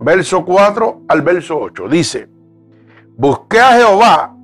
verso 0.00 0.44
4 0.44 1.02
al 1.08 1.22
verso 1.22 1.58
8. 1.58 1.88
Dice, 1.88 2.28
busqué 3.16 3.60
a 3.60 3.72
Jehová 3.72 4.36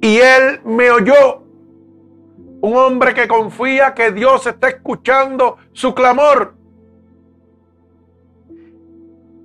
y 0.00 0.16
él 0.16 0.60
me 0.64 0.90
oyó. 0.90 1.44
Un 2.60 2.76
hombre 2.76 3.14
que 3.14 3.28
confía 3.28 3.94
que 3.94 4.10
Dios 4.10 4.46
está 4.46 4.68
escuchando 4.68 5.58
su 5.72 5.94
clamor. 5.94 6.56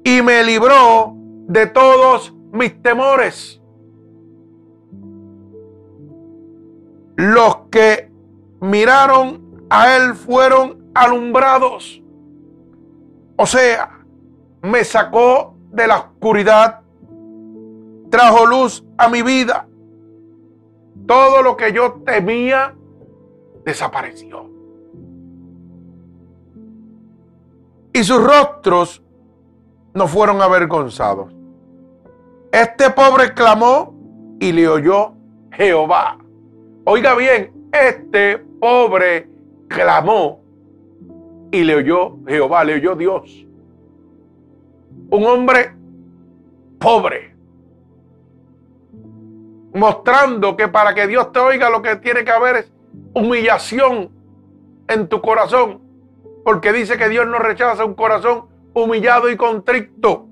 Y 0.04 0.22
me 0.22 0.44
libró 0.44 1.14
de 1.48 1.68
todos 1.68 2.34
mis 2.52 2.82
temores. 2.82 3.62
Los 7.16 7.58
que 7.72 8.12
miraron 8.60 9.66
a 9.70 9.96
él 9.96 10.14
fueron 10.14 10.92
alumbrados. 10.94 12.02
O 13.38 13.46
sea, 13.46 14.06
me 14.62 14.84
sacó 14.84 15.56
de 15.72 15.88
la 15.88 15.98
oscuridad, 15.98 16.82
trajo 18.10 18.46
luz 18.46 18.86
a 18.98 19.10
mi 19.10 19.22
vida. 19.22 19.68
Todo 21.08 21.42
lo 21.42 21.58
que 21.58 21.74
yo 21.74 22.02
temía 22.06 22.76
desapareció. 23.66 24.50
Y 27.92 28.04
sus 28.04 28.24
rostros 28.24 29.04
no 29.94 30.08
fueron 30.08 30.42
avergonzados. 30.42 31.34
Este 32.52 32.90
pobre 32.92 33.34
clamó 33.34 33.96
y 34.40 34.52
le 34.52 34.68
oyó 34.68 35.14
Jehová. 35.52 36.18
Oiga 36.86 37.16
bien, 37.16 37.70
este 37.72 38.38
pobre 38.38 39.30
clamó 39.68 40.42
y 41.52 41.64
le 41.64 41.76
oyó 41.76 42.18
Jehová, 42.28 42.64
le 42.64 42.76
oyó 42.76 42.96
Dios 42.96 43.44
un 45.14 45.26
hombre 45.26 45.76
pobre, 46.80 47.36
mostrando 49.74 50.58
que 50.58 50.68
para 50.68 50.96
que 50.96 51.06
Dios 51.06 51.32
te 51.32 51.40
oiga 51.40 51.70
lo 51.70 51.84
que 51.84 51.96
tiene 51.98 52.24
que 52.24 52.32
haber 52.32 52.56
es 52.56 52.74
humillación 53.14 54.10
en 54.88 55.08
tu 55.08 55.22
corazón, 55.22 55.82
porque 56.44 56.74
dice 56.74 56.98
que 56.98 57.10
Dios 57.10 57.28
no 57.28 57.38
rechaza 57.38 57.86
un 57.86 57.94
corazón 57.94 58.48
humillado 58.74 59.30
y 59.30 59.38
contrito. 59.38 60.28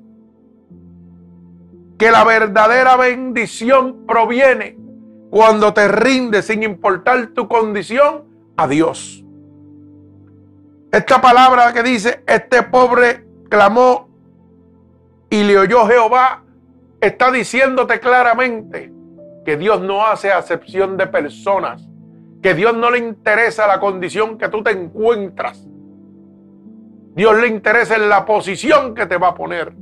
que 1.97 2.09
la 2.09 2.23
verdadera 2.23 2.97
bendición 2.97 4.07
proviene 4.07 4.75
cuando 5.29 5.71
te 5.71 5.87
rindes 5.87 6.45
sin 6.47 6.63
importar 6.63 7.27
tu 7.27 7.47
condición 7.47 8.23
a 8.57 8.67
Dios. 8.67 9.23
Esta 10.91 11.21
palabra 11.21 11.71
que 11.73 11.83
dice, 11.83 12.23
este 12.25 12.63
pobre 12.63 13.23
clamó 13.49 14.09
y 15.29 15.43
le 15.43 15.59
oyó 15.59 15.85
Jehová, 15.85 16.43
está 16.99 17.31
diciéndote 17.31 17.99
claramente 17.99 18.91
que 19.45 19.55
Dios 19.55 19.79
no 19.79 20.05
hace 20.05 20.31
acepción 20.31 20.97
de 20.97 21.05
personas, 21.07 21.87
que 22.41 22.53
Dios 22.55 22.75
no 22.75 22.91
le 22.91 22.97
interesa 22.97 23.67
la 23.67 23.79
condición 23.79 24.37
que 24.37 24.49
tú 24.49 24.63
te 24.63 24.71
encuentras. 24.71 25.67
Dios 27.15 27.37
le 27.39 27.47
interesa 27.47 27.95
en 27.95 28.07
la 28.07 28.25
posición 28.25 28.95
que 28.95 29.05
te 29.05 29.17
va 29.17 29.29
a 29.29 29.35
poner, 29.35 29.73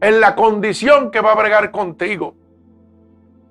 en 0.00 0.20
la 0.20 0.34
condición 0.34 1.10
que 1.10 1.20
va 1.20 1.32
a 1.32 1.36
bregar 1.36 1.70
contigo, 1.70 2.34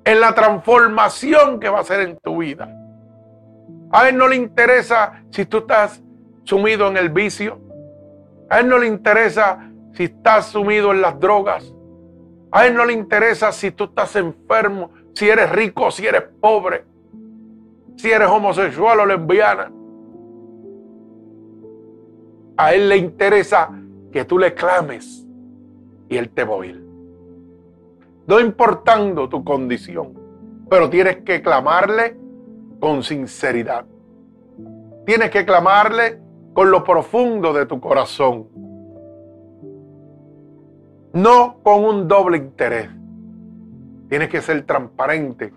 en 0.03 0.19
la 0.19 0.35
transformación 0.35 1.59
que 1.59 1.69
va 1.69 1.79
a 1.79 1.81
hacer 1.81 2.01
en 2.01 2.17
tu 2.17 2.37
vida. 2.37 2.69
A 3.91 4.07
Él 4.07 4.17
no 4.17 4.27
le 4.27 4.35
interesa 4.35 5.23
si 5.31 5.45
tú 5.45 5.59
estás 5.59 6.01
sumido 6.43 6.87
en 6.87 6.97
el 6.97 7.09
vicio. 7.09 7.59
A 8.49 8.59
Él 8.59 8.69
no 8.69 8.77
le 8.77 8.87
interesa 8.87 9.71
si 9.93 10.03
estás 10.05 10.47
sumido 10.47 10.91
en 10.91 11.01
las 11.01 11.19
drogas. 11.19 11.73
A 12.51 12.67
Él 12.67 12.75
no 12.75 12.85
le 12.85 12.93
interesa 12.93 13.51
si 13.51 13.71
tú 13.71 13.85
estás 13.85 14.15
enfermo, 14.15 14.91
si 15.13 15.29
eres 15.29 15.49
rico 15.51 15.91
si 15.91 16.05
eres 16.05 16.23
pobre, 16.39 16.85
si 17.97 18.11
eres 18.11 18.27
homosexual 18.27 18.99
o 18.99 19.05
lesbiana. 19.05 19.71
A 22.61 22.75
Él 22.75 22.89
le 22.89 22.97
interesa 22.97 23.71
que 24.11 24.23
tú 24.23 24.37
le 24.37 24.53
clames 24.53 25.25
y 26.07 26.15
Él 26.15 26.29
te 26.29 26.43
va 26.43 26.53
a 26.53 26.57
oír. 26.57 26.85
No 28.27 28.39
importando 28.39 29.27
tu 29.27 29.43
condición, 29.43 30.13
pero 30.69 30.87
tienes 30.87 31.23
que 31.23 31.41
clamarle 31.41 32.15
con 32.79 33.01
sinceridad. 33.01 33.87
Tienes 35.07 35.31
que 35.31 35.43
clamarle 35.43 36.19
con 36.53 36.69
lo 36.69 36.83
profundo 36.83 37.51
de 37.51 37.65
tu 37.65 37.81
corazón. 37.81 38.47
No 41.13 41.57
con 41.63 41.83
un 41.83 42.07
doble 42.07 42.37
interés. 42.37 42.91
Tienes 44.07 44.29
que 44.29 44.39
ser 44.39 44.67
transparente, 44.67 45.51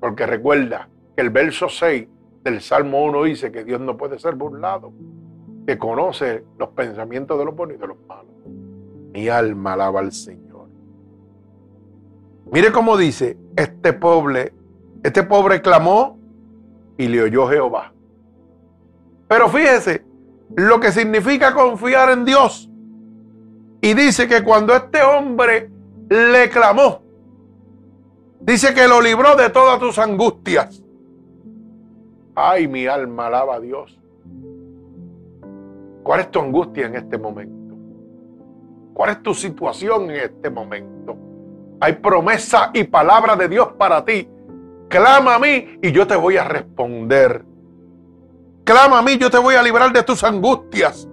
porque 0.00 0.26
recuerda 0.26 0.88
que 1.14 1.22
el 1.22 1.30
verso 1.30 1.68
6 1.68 2.08
del 2.42 2.60
Salmo 2.60 3.04
1 3.04 3.22
dice 3.22 3.52
que 3.52 3.62
Dios 3.62 3.80
no 3.80 3.96
puede 3.96 4.18
ser 4.18 4.34
burlado, 4.34 4.92
que 5.66 5.78
conoce 5.78 6.44
los 6.58 6.70
pensamientos 6.70 7.38
de 7.38 7.44
los 7.44 7.54
buenos 7.54 7.76
y 7.76 7.80
de 7.80 7.86
los 7.86 7.96
malos. 8.08 8.32
Mi 9.12 9.28
alma 9.28 9.74
alaba 9.74 10.00
al 10.00 10.12
Señor. 10.12 10.68
Mire 12.50 12.72
cómo 12.72 12.96
dice, 12.96 13.36
este 13.56 13.92
pobre, 13.92 14.52
este 15.02 15.22
pobre 15.22 15.62
clamó 15.62 16.18
y 16.98 17.08
le 17.08 17.22
oyó 17.22 17.48
Jehová. 17.48 17.92
Pero 19.28 19.48
fíjese 19.48 20.04
lo 20.56 20.80
que 20.80 20.92
significa 20.92 21.54
confiar 21.54 22.10
en 22.10 22.24
Dios. 22.24 22.68
Y 23.80 23.94
dice 23.94 24.28
que 24.28 24.42
cuando 24.42 24.74
este 24.74 25.02
hombre 25.02 25.70
le 26.08 26.50
clamó, 26.50 27.02
dice 28.40 28.74
que 28.74 28.86
lo 28.86 29.00
libró 29.00 29.34
de 29.36 29.50
todas 29.50 29.78
tus 29.80 29.98
angustias. 29.98 30.82
Ay, 32.34 32.68
mi 32.68 32.86
alma 32.86 33.26
alaba 33.26 33.56
a 33.56 33.60
Dios. 33.60 34.01
¿Cuál 36.02 36.20
es 36.20 36.30
tu 36.30 36.40
angustia 36.40 36.86
en 36.86 36.96
este 36.96 37.18
momento? 37.18 37.76
¿Cuál 38.94 39.10
es 39.10 39.22
tu 39.22 39.34
situación 39.34 40.10
en 40.10 40.16
este 40.16 40.50
momento? 40.50 41.16
Hay 41.80 41.94
promesa 41.94 42.70
y 42.74 42.84
palabra 42.84 43.36
de 43.36 43.48
Dios 43.48 43.68
para 43.78 44.04
ti. 44.04 44.28
Clama 44.88 45.36
a 45.36 45.38
mí 45.38 45.78
y 45.80 45.90
yo 45.92 46.06
te 46.06 46.16
voy 46.16 46.36
a 46.36 46.44
responder. 46.44 47.44
Clama 48.64 48.98
a 49.00 49.02
mí, 49.02 49.18
yo 49.18 49.28
te 49.28 49.38
voy 49.38 49.56
a 49.56 49.62
librar 49.62 49.92
de 49.92 50.02
tus 50.02 50.22
angustias. 50.22 51.08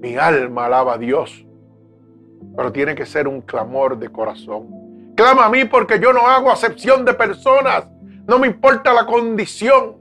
Mi 0.00 0.16
alma 0.16 0.66
alaba 0.66 0.94
a 0.94 0.98
Dios, 0.98 1.46
pero 2.56 2.72
tiene 2.72 2.94
que 2.94 3.06
ser 3.06 3.28
un 3.28 3.42
clamor 3.42 3.96
de 3.96 4.08
corazón. 4.08 4.66
Clama 5.14 5.46
a 5.46 5.50
mí 5.50 5.64
porque 5.64 6.00
yo 6.00 6.12
no 6.12 6.26
hago 6.26 6.50
acepción 6.50 7.04
de 7.04 7.14
personas. 7.14 7.88
No 8.26 8.38
me 8.38 8.48
importa 8.48 8.92
la 8.92 9.06
condición. 9.06 9.96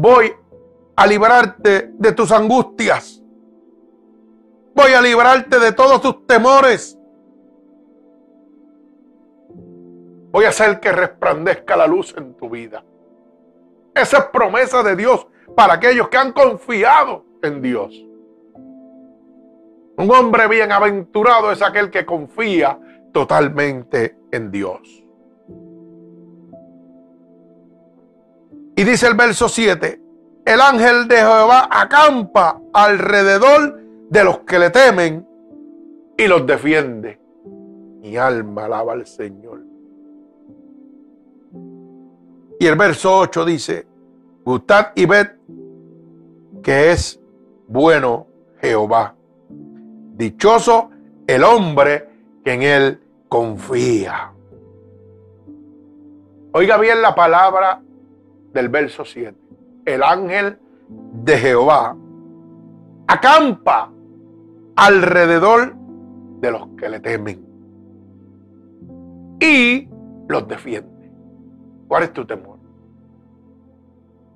Voy 0.00 0.32
a 0.94 1.06
librarte 1.08 1.90
de 1.92 2.12
tus 2.12 2.30
angustias. 2.30 3.20
Voy 4.72 4.92
a 4.92 5.02
librarte 5.02 5.58
de 5.58 5.72
todos 5.72 6.00
tus 6.00 6.24
temores. 6.24 6.96
Voy 10.30 10.44
a 10.44 10.50
hacer 10.50 10.78
que 10.78 10.92
resplandezca 10.92 11.76
la 11.76 11.88
luz 11.88 12.14
en 12.16 12.32
tu 12.34 12.48
vida. 12.48 12.84
Esa 13.92 14.18
es 14.18 14.24
promesa 14.26 14.84
de 14.84 14.94
Dios 14.94 15.26
para 15.56 15.74
aquellos 15.74 16.08
que 16.08 16.16
han 16.16 16.32
confiado 16.32 17.24
en 17.42 17.60
Dios. 17.60 17.92
Un 19.96 20.10
hombre 20.12 20.46
bienaventurado 20.46 21.50
es 21.50 21.60
aquel 21.60 21.90
que 21.90 22.06
confía 22.06 22.78
totalmente 23.12 24.16
en 24.30 24.52
Dios. 24.52 25.07
Y 28.78 28.84
dice 28.84 29.08
el 29.08 29.14
verso 29.14 29.48
7, 29.48 30.00
el 30.44 30.60
ángel 30.60 31.08
de 31.08 31.16
Jehová 31.16 31.68
acampa 31.68 32.60
alrededor 32.72 33.76
de 34.08 34.22
los 34.22 34.38
que 34.42 34.56
le 34.56 34.70
temen 34.70 35.26
y 36.16 36.28
los 36.28 36.46
defiende. 36.46 37.20
Mi 38.00 38.16
alma 38.16 38.66
alaba 38.66 38.92
al 38.92 39.04
Señor. 39.04 39.64
Y 42.60 42.66
el 42.66 42.76
verso 42.76 43.18
8 43.18 43.44
dice, 43.46 43.84
gustad 44.44 44.92
y 44.94 45.06
ved 45.06 45.26
que 46.62 46.92
es 46.92 47.20
bueno 47.66 48.28
Jehová. 48.60 49.16
Dichoso 50.14 50.90
el 51.26 51.42
hombre 51.42 52.08
que 52.44 52.52
en 52.52 52.62
él 52.62 53.00
confía. 53.28 54.32
Oiga 56.52 56.78
bien 56.78 57.02
la 57.02 57.16
palabra 57.16 57.82
del 58.52 58.68
verso 58.68 59.04
7. 59.04 59.36
El 59.84 60.02
ángel 60.02 60.58
de 61.24 61.38
Jehová 61.38 61.96
acampa 63.06 63.90
alrededor 64.76 65.74
de 66.40 66.50
los 66.50 66.68
que 66.76 66.88
le 66.88 67.00
temen 67.00 67.44
y 69.40 69.88
los 70.28 70.46
defiende. 70.46 71.10
¿Cuál 71.88 72.04
es 72.04 72.12
tu 72.12 72.24
temor? 72.24 72.58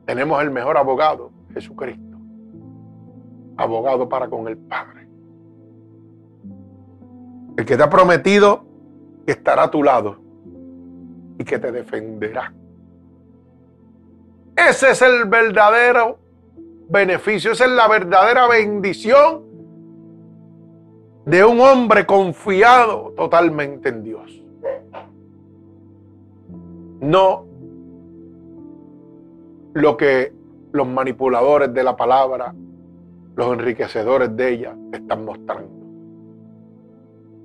Tenemos 0.07 0.43
el 0.43 0.51
mejor 0.51 0.77
abogado, 0.77 1.31
Jesucristo. 1.55 2.19
Abogado 3.57 4.09
para 4.09 4.29
con 4.29 4.49
el 4.49 4.57
Padre. 4.57 5.07
El 7.57 7.65
que 7.65 7.77
te 7.77 7.83
ha 7.83 7.91
prometido 7.91 8.65
que 9.27 9.33
estará 9.33 9.65
a 9.65 9.71
tu 9.71 9.83
lado 9.83 10.19
y 11.39 11.45
que 11.45 11.59
te 11.59 11.71
defenderá. 11.71 12.53
Ese 14.57 14.91
es 14.91 15.03
el 15.03 15.25
verdadero 15.25 16.19
beneficio, 16.89 17.53
esa 17.53 17.65
es 17.65 17.71
la 17.71 17.89
verdadera 17.89 18.47
bendición 18.49 19.43
de 21.25 21.45
un 21.45 21.61
hombre 21.61 22.05
confiado 22.05 23.13
totalmente 23.17 23.89
en 23.89 24.03
Dios 24.03 24.43
no 27.03 27.45
lo 29.75 29.97
que 29.97 30.33
los 30.71 30.87
manipuladores 30.87 31.75
de 31.75 31.83
la 31.83 31.97
palabra, 31.97 32.55
los 33.35 33.53
enriquecedores 33.53 34.35
de 34.37 34.49
ella 34.53 34.77
están 34.93 35.25
mostrando. 35.25 35.71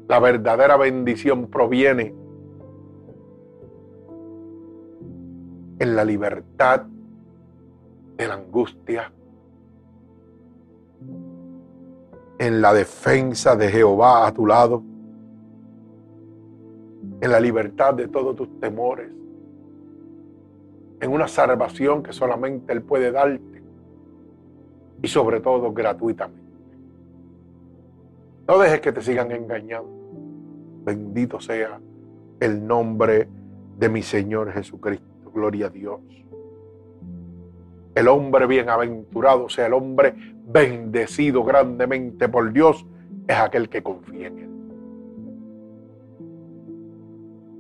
La 0.08 0.20
verdadera 0.20 0.78
bendición 0.78 1.48
proviene 1.48 2.14
en 5.80 5.96
la 5.96 6.06
libertad 6.06 6.84
de 8.18 8.28
la 8.28 8.34
angustia, 8.34 9.12
en 12.40 12.62
la 12.62 12.74
defensa 12.74 13.56
de 13.56 13.70
Jehová 13.70 14.28
a 14.28 14.34
tu 14.34 14.46
lado, 14.46 14.84
en 17.22 17.32
la 17.32 17.40
libertad 17.40 17.94
de 17.94 18.08
todos 18.08 18.36
tus 18.36 18.60
temores, 18.60 19.12
en 21.00 21.12
una 21.12 21.28
salvación 21.28 22.02
que 22.02 22.12
solamente 22.12 22.74
Él 22.74 22.82
puede 22.82 23.12
darte 23.12 23.62
y 25.02 25.08
sobre 25.08 25.40
todo 25.40 25.72
gratuitamente. 25.72 26.48
No 28.48 28.58
dejes 28.58 28.82
que 28.82 28.92
te 28.92 29.02
sigan 29.02 29.32
engañando. 29.32 29.92
Bendito 30.84 31.40
sea 31.40 31.80
el 32.40 32.66
nombre 32.66 33.28
de 33.78 33.90
mi 33.90 34.02
Señor 34.02 34.52
Jesucristo. 34.54 35.06
Gloria 35.34 35.68
a 35.68 35.70
Dios. 35.70 36.00
El 37.98 38.08
hombre 38.10 38.46
bienaventurado, 38.46 39.50
sea 39.50 39.66
el 39.66 39.74
hombre 39.74 40.14
bendecido 40.46 41.44
grandemente 41.44 42.30
por 42.30 42.54
Dios, 42.54 42.86
es 43.28 43.36
aquel 43.36 43.70
que 43.70 43.82
confía 43.82 44.28
en 44.28 44.38
Él. 44.38 44.50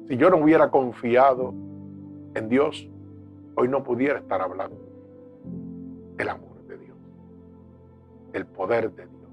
Si 0.07 0.15
yo 0.15 0.29
no 0.29 0.37
hubiera 0.37 0.69
confiado 0.69 1.55
en 2.35 2.49
Dios, 2.49 2.87
hoy 3.55 3.67
no 3.67 3.83
pudiera 3.83 4.19
estar 4.19 4.39
hablando 4.39 4.77
del 6.17 6.29
amor 6.29 6.61
de 6.67 6.77
Dios, 6.77 6.97
del 8.31 8.45
poder 8.45 8.91
de 8.91 9.07
Dios, 9.07 9.31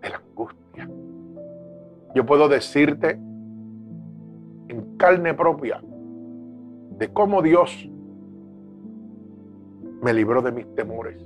de 0.00 0.08
la 0.08 0.16
angustia. 0.16 0.88
Yo 2.14 2.24
puedo 2.24 2.48
decirte 2.48 3.10
en 4.68 4.96
carne 4.96 5.34
propia 5.34 5.82
de 5.82 7.12
cómo 7.12 7.42
Dios 7.42 7.90
me 10.02 10.12
libró 10.12 10.42
de 10.42 10.52
mis 10.52 10.74
temores, 10.74 11.16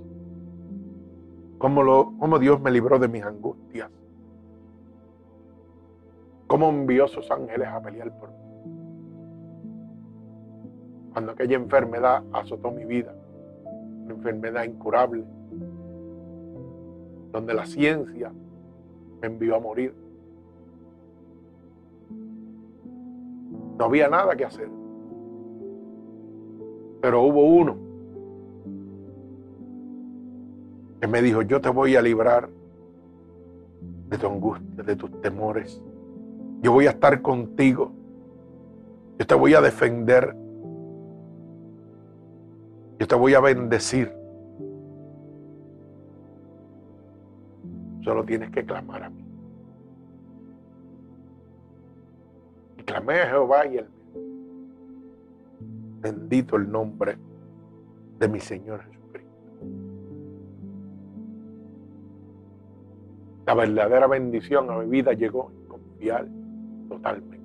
cómo, 1.59 1.83
lo, 1.83 2.12
cómo 2.18 2.38
Dios 2.38 2.61
me 2.61 2.70
libró 2.70 2.98
de 2.98 3.09
mis 3.09 3.22
angustias, 3.22 3.90
cómo 6.46 6.68
envió 6.68 7.09
sus 7.09 7.30
ángeles 7.30 7.68
a 7.68 7.80
pelear 7.80 8.16
por 8.18 8.30
mí. 8.30 8.37
Cuando 11.12 11.33
aquella 11.33 11.56
enfermedad 11.56 12.22
azotó 12.33 12.70
mi 12.70 12.85
vida, 12.85 13.14
una 14.04 14.14
enfermedad 14.14 14.64
incurable, 14.64 15.24
donde 17.33 17.54
la 17.54 17.66
ciencia 17.66 18.33
me 19.20 19.26
envió 19.26 19.56
a 19.56 19.61
morir. 19.61 19.94
No 23.78 23.85
había 23.85 24.09
nada 24.09 24.37
que 24.37 24.44
hacer. 24.44 24.68
Pero 27.00 27.22
hubo 27.22 27.44
uno 27.44 27.89
que 31.00 31.06
me 31.06 31.22
dijo, 31.22 31.42
yo 31.42 31.60
te 31.60 31.70
voy 31.70 31.96
a 31.96 32.02
librar 32.02 32.48
de 34.08 34.18
tu 34.18 34.26
angustia, 34.26 34.82
de 34.82 34.96
tus 34.96 35.20
temores. 35.22 35.82
Yo 36.62 36.72
voy 36.72 36.86
a 36.86 36.90
estar 36.90 37.22
contigo. 37.22 37.92
Yo 39.18 39.26
te 39.26 39.34
voy 39.34 39.54
a 39.54 39.60
defender. 39.60 40.36
Yo 42.98 43.06
te 43.06 43.14
voy 43.14 43.34
a 43.34 43.40
bendecir. 43.40 44.12
Solo 48.02 48.24
tienes 48.24 48.50
que 48.50 48.64
clamar 48.64 49.04
a 49.04 49.10
mí. 49.10 49.24
Y 52.78 52.82
clamé 52.82 53.20
a 53.20 53.28
Jehová 53.28 53.66
y 53.66 53.78
él 53.78 53.88
Bendito 56.00 56.56
el 56.56 56.70
nombre 56.70 57.18
de 58.18 58.28
mi 58.28 58.40
Señor 58.40 58.80
Jesucristo. 58.80 58.99
La 63.50 63.56
verdadera 63.56 64.06
bendición 64.06 64.70
a 64.70 64.78
mi 64.78 64.86
vida 64.86 65.12
llegó 65.12 65.50
en 65.50 65.66
confiar 65.66 66.28
totalmente. 66.88 67.40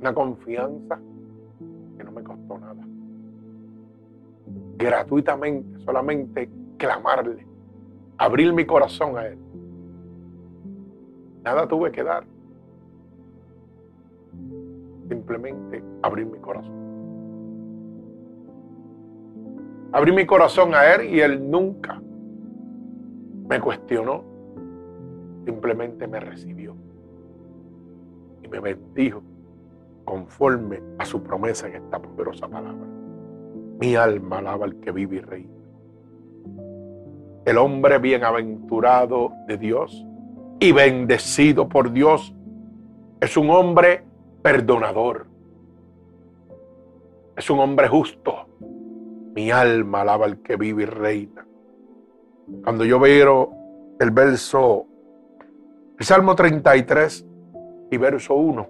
Una 0.00 0.12
confianza 0.12 0.98
que 1.96 2.02
no 2.02 2.10
me 2.10 2.24
costó 2.24 2.58
nada. 2.58 2.84
Gratuitamente, 4.76 5.84
solamente 5.84 6.50
clamarle, 6.78 7.46
abrir 8.18 8.52
mi 8.52 8.66
corazón 8.66 9.16
a 9.16 9.28
Él. 9.28 9.38
Nada 11.44 11.68
tuve 11.68 11.92
que 11.92 12.02
dar 12.02 12.24
simplemente 15.08 15.80
abrir 16.02 16.26
mi 16.26 16.38
corazón. 16.40 16.74
Abrí 19.92 20.10
mi 20.10 20.26
corazón 20.26 20.74
a 20.74 20.92
Él 20.92 21.14
y 21.14 21.20
Él 21.20 21.48
nunca 21.48 22.02
me 23.52 23.60
cuestionó, 23.60 24.24
simplemente 25.44 26.08
me 26.08 26.20
recibió 26.20 26.74
y 28.42 28.48
me 28.48 28.60
bendijo 28.60 29.22
conforme 30.06 30.80
a 30.98 31.04
su 31.04 31.22
promesa 31.22 31.68
en 31.68 31.74
esta 31.74 32.00
poderosa 32.00 32.48
palabra. 32.48 32.88
Mi 33.78 33.94
alma 33.94 34.38
alaba 34.38 34.64
al 34.64 34.76
que 34.76 34.90
vive 34.90 35.16
y 35.16 35.20
reina. 35.20 35.52
El 37.44 37.58
hombre 37.58 37.98
bienaventurado 37.98 39.32
de 39.46 39.58
Dios 39.58 40.02
y 40.58 40.72
bendecido 40.72 41.68
por 41.68 41.92
Dios 41.92 42.34
es 43.20 43.36
un 43.36 43.50
hombre 43.50 44.02
perdonador. 44.40 45.26
Es 47.36 47.50
un 47.50 47.60
hombre 47.60 47.86
justo. 47.86 48.46
Mi 49.34 49.50
alma 49.50 50.00
alaba 50.00 50.24
al 50.24 50.40
que 50.40 50.56
vive 50.56 50.84
y 50.84 50.86
reina. 50.86 51.46
Cuando 52.62 52.84
yo 52.84 52.98
veo 52.98 53.50
el 53.98 54.10
verso, 54.10 54.86
el 55.98 56.04
Salmo 56.04 56.34
33 56.34 57.26
y 57.90 57.96
verso 57.96 58.34
1, 58.34 58.68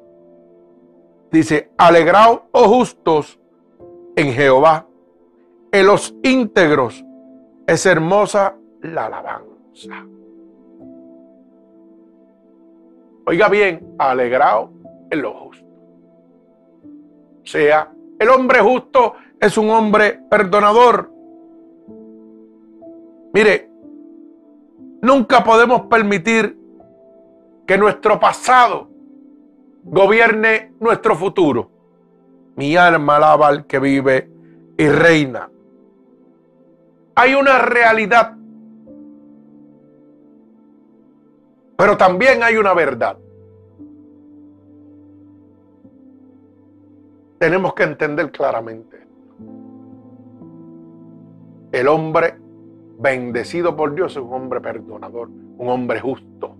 dice, 1.31 1.71
alegraos, 1.77 2.43
oh 2.53 2.69
justos, 2.69 3.39
en 4.17 4.33
Jehová, 4.33 4.87
en 5.71 5.87
los 5.87 6.15
íntegros 6.23 7.05
es 7.67 7.87
hermosa 7.87 8.57
la 8.83 9.07
alabanza. 9.07 10.07
Oiga 13.25 13.49
bien, 13.49 13.95
alegraos 13.99 14.71
en 15.11 15.23
los 15.23 15.33
justos 15.35 15.53
sea. 17.45 17.93
El 18.19 18.29
hombre 18.29 18.61
justo 18.61 19.15
es 19.41 19.57
un 19.59 19.71
hombre 19.71 20.21
perdonador. 20.31 21.11
Mire, 23.35 23.71
nunca 25.03 25.45
podemos 25.45 25.83
permitir 25.83 26.57
que 27.67 27.77
nuestro 27.77 28.19
pasado 28.19 28.89
gobierne 29.85 30.73
nuestro 30.81 31.17
futuro. 31.17 31.71
Mi 32.57 32.77
alma 32.77 33.17
alaba 33.17 33.49
al 33.49 33.67
que 33.67 33.79
vive 33.79 34.31
y 34.79 34.89
reina. 34.89 35.51
Hay 37.15 37.35
una 37.35 37.59
realidad, 37.59 38.37
pero 41.77 41.97
también 41.97 42.43
hay 42.43 42.57
una 42.57 42.73
verdad. 42.73 43.19
Tenemos 47.39 47.75
que 47.75 47.83
entender 47.83 48.31
claramente 48.31 49.05
El 51.73 51.89
hombre 51.89 52.37
bendecido 53.03 53.77
por 53.77 53.95
Dios 53.95 54.13
es 54.13 54.23
un 54.23 54.33
hombre 54.33 54.61
perdonador, 54.61 55.29
un 55.29 55.69
hombre 55.69 56.01
justo. 56.01 56.57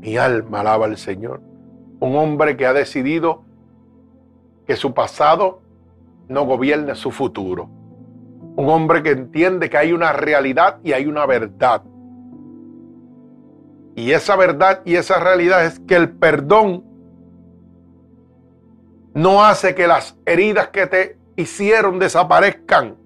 Mi 0.00 0.16
alma 0.16 0.60
alaba 0.60 0.86
al 0.86 0.96
Señor. 0.96 1.40
Un 1.98 2.16
hombre 2.16 2.56
que 2.56 2.66
ha 2.66 2.72
decidido 2.72 3.42
que 4.66 4.76
su 4.76 4.94
pasado 4.94 5.62
no 6.28 6.44
gobierne 6.44 6.94
su 6.94 7.10
futuro. 7.10 7.68
Un 8.56 8.68
hombre 8.68 9.02
que 9.02 9.10
entiende 9.10 9.68
que 9.68 9.78
hay 9.78 9.92
una 9.92 10.12
realidad 10.12 10.78
y 10.84 10.92
hay 10.92 11.06
una 11.06 11.26
verdad. 11.26 11.82
Y 13.96 14.12
esa 14.12 14.36
verdad 14.36 14.82
y 14.84 14.94
esa 14.94 15.18
realidad 15.18 15.64
es 15.64 15.80
que 15.80 15.96
el 15.96 16.10
perdón 16.10 16.84
no 19.14 19.44
hace 19.44 19.74
que 19.74 19.86
las 19.86 20.16
heridas 20.24 20.68
que 20.68 20.86
te 20.86 21.18
hicieron 21.36 21.98
desaparezcan. 21.98 22.99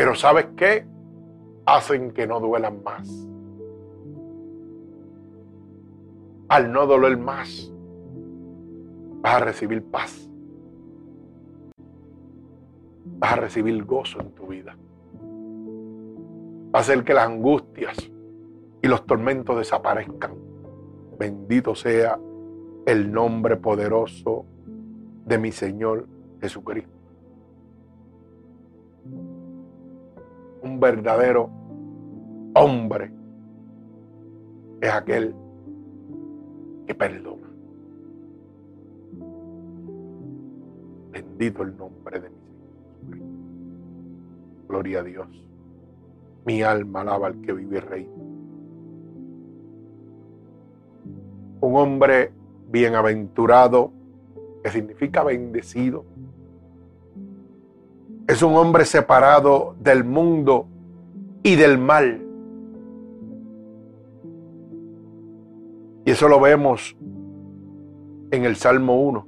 Pero 0.00 0.14
¿sabes 0.14 0.46
qué? 0.56 0.86
Hacen 1.66 2.12
que 2.12 2.26
no 2.26 2.40
duelan 2.40 2.82
más. 2.82 3.06
Al 6.48 6.72
no 6.72 6.86
doler 6.86 7.18
más, 7.18 7.70
vas 9.20 9.34
a 9.34 9.40
recibir 9.40 9.84
paz. 9.84 10.26
Vas 13.18 13.32
a 13.34 13.36
recibir 13.36 13.84
gozo 13.84 14.22
en 14.22 14.30
tu 14.30 14.46
vida. 14.46 14.74
Va 16.74 16.78
a 16.78 16.80
hacer 16.80 17.04
que 17.04 17.12
las 17.12 17.26
angustias 17.26 18.10
y 18.80 18.88
los 18.88 19.04
tormentos 19.04 19.58
desaparezcan. 19.58 20.32
Bendito 21.18 21.74
sea 21.74 22.18
el 22.86 23.12
nombre 23.12 23.58
poderoso 23.58 24.46
de 25.26 25.36
mi 25.36 25.52
Señor 25.52 26.08
Jesucristo. 26.40 26.99
Un 30.62 30.78
verdadero 30.78 31.50
hombre 32.54 33.10
es 34.80 34.90
aquel 34.92 35.34
que 36.86 36.94
perdona. 36.94 37.48
Bendito 41.12 41.62
el 41.62 41.76
nombre 41.76 42.20
de 42.20 42.30
mi 42.30 42.36
Señor. 43.10 43.28
Gloria 44.68 45.00
a 45.00 45.02
Dios. 45.02 45.28
Mi 46.46 46.62
alma 46.62 47.02
alaba 47.02 47.28
al 47.28 47.40
que 47.40 47.52
vive 47.52 47.76
y 47.76 47.80
reina. 47.80 48.12
Un 51.62 51.76
hombre 51.76 52.32
bienaventurado 52.70 53.92
que 54.62 54.70
significa 54.70 55.22
bendecido. 55.22 56.04
Es 58.30 58.44
un 58.44 58.54
hombre 58.54 58.84
separado 58.84 59.74
del 59.80 60.04
mundo 60.04 60.68
y 61.42 61.56
del 61.56 61.78
mal. 61.78 62.24
Y 66.04 66.10
eso 66.12 66.28
lo 66.28 66.38
vemos 66.38 66.96
en 68.30 68.44
el 68.44 68.54
Salmo 68.54 69.02
1, 69.02 69.26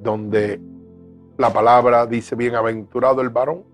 donde 0.00 0.60
la 1.38 1.52
palabra 1.52 2.06
dice, 2.06 2.36
bienaventurado 2.36 3.20
el 3.20 3.30
varón 3.30 3.64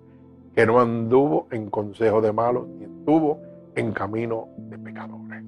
que 0.54 0.64
no 0.64 0.80
anduvo 0.80 1.46
en 1.50 1.68
consejo 1.68 2.22
de 2.22 2.32
malos, 2.32 2.66
ni 2.78 2.84
estuvo 2.84 3.42
en 3.74 3.92
camino 3.92 4.48
de 4.56 4.78
pecadores. 4.78 5.44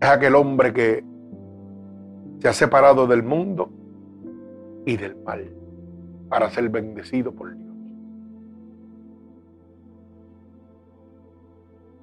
Es 0.00 0.08
aquel 0.08 0.36
hombre 0.36 0.72
que 0.72 1.04
se 2.38 2.46
ha 2.46 2.52
separado 2.52 3.08
del 3.08 3.24
mundo 3.24 3.68
y 4.84 4.96
del 4.96 5.16
mal 5.24 5.65
para 6.28 6.50
ser 6.50 6.68
bendecido 6.68 7.32
por 7.32 7.54
Dios. 7.54 7.66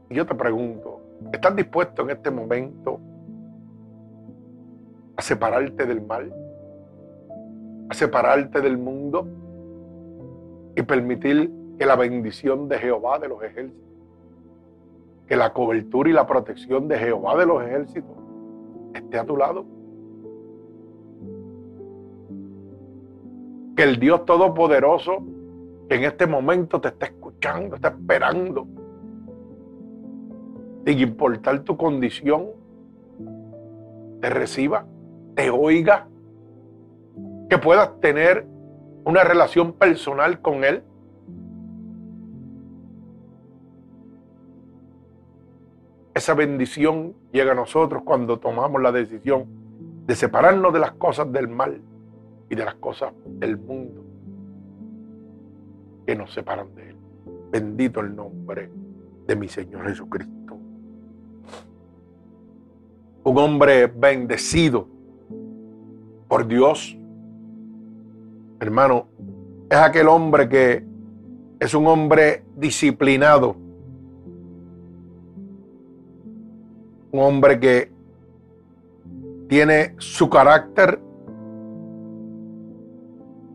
Y 0.10 0.16
yo 0.16 0.26
te 0.26 0.36
pregunto, 0.36 1.02
¿estás 1.32 1.56
dispuesto 1.56 2.04
en 2.04 2.12
este 2.12 2.30
momento 2.30 3.00
a 5.16 5.22
separarte 5.22 5.86
del 5.86 6.02
mal? 6.02 6.32
¿A 7.90 7.94
separarte 7.94 8.62
del 8.62 8.78
mundo? 8.78 9.28
Y 10.76 10.82
permitir 10.84 11.52
que 11.78 11.86
la 11.86 11.96
bendición 11.96 12.68
de 12.68 12.78
Jehová 12.78 13.20
de 13.20 13.28
los 13.28 13.44
ejércitos, 13.44 13.84
que 15.28 15.36
la 15.36 15.52
cobertura 15.52 16.10
y 16.10 16.14
la 16.14 16.28
protección 16.28 16.88
de 16.88 16.98
Jehová 16.98 17.38
de 17.38 17.46
los 17.46 17.64
ejércitos 17.64 18.16
esté 18.94 19.20
a 19.20 19.26
tu 19.26 19.38
lado. 19.38 19.66
Que 23.76 23.84
el 23.84 24.00
Dios 24.00 24.26
Todopoderoso 24.26 25.24
que 25.90 25.96
en 25.96 26.04
este 26.06 26.28
momento 26.28 26.80
te 26.80 26.90
está 26.90 27.08
escuchando, 27.08 27.76
está 27.76 27.90
esperando, 27.90 28.68
sin 30.86 31.00
importar 31.00 31.60
tu 31.62 31.76
condición, 31.78 32.48
te 34.22 34.30
reciba, 34.30 34.86
te 35.36 35.50
oiga, 35.50 36.08
que 37.50 37.58
puedas 37.58 38.00
tener 38.00 38.46
una 39.04 39.24
relación 39.24 39.74
personal 39.74 40.40
con 40.42 40.64
Él. 40.64 40.84
Esa 46.14 46.34
bendición 46.34 47.14
llega 47.32 47.52
a 47.52 47.56
nosotros 47.56 48.04
cuando 48.06 48.40
tomamos 48.40 48.82
la 48.82 48.92
decisión 48.92 49.46
de 50.06 50.16
separarnos 50.16 50.72
de 50.72 50.80
las 50.80 50.94
cosas 50.94 51.32
del 51.32 51.48
mal 51.48 51.82
y 52.54 52.56
de 52.56 52.66
las 52.66 52.76
cosas 52.76 53.12
del 53.26 53.58
mundo 53.58 54.04
que 56.06 56.16
nos 56.16 56.32
separan 56.32 56.74
de 56.76 56.92
Él. 56.92 56.96
Bendito 57.52 58.00
el 58.00 58.16
nombre 58.16 58.70
de 59.26 59.36
mi 59.36 59.48
Señor 59.48 59.88
Jesucristo. 59.88 60.56
Un 63.24 63.38
hombre 63.40 63.88
bendecido 63.88 64.88
por 66.28 66.46
Dios, 66.46 66.96
hermano, 68.60 69.08
es 69.68 69.78
aquel 69.78 70.08
hombre 70.08 70.48
que 70.48 70.86
es 71.60 71.74
un 71.74 71.88
hombre 71.88 72.44
disciplinado. 72.56 73.56
Un 77.12 77.20
hombre 77.20 77.60
que 77.60 77.92
tiene 79.48 79.96
su 79.98 80.30
carácter 80.30 81.00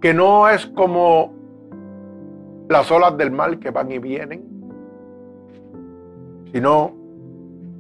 que 0.01 0.15
no 0.15 0.49
es 0.49 0.67
como 0.67 1.33
las 2.69 2.91
olas 2.91 3.17
del 3.17 3.31
mal 3.31 3.59
que 3.59 3.71
van 3.71 3.91
y 3.91 3.99
vienen, 3.99 4.45
sino 6.53 6.93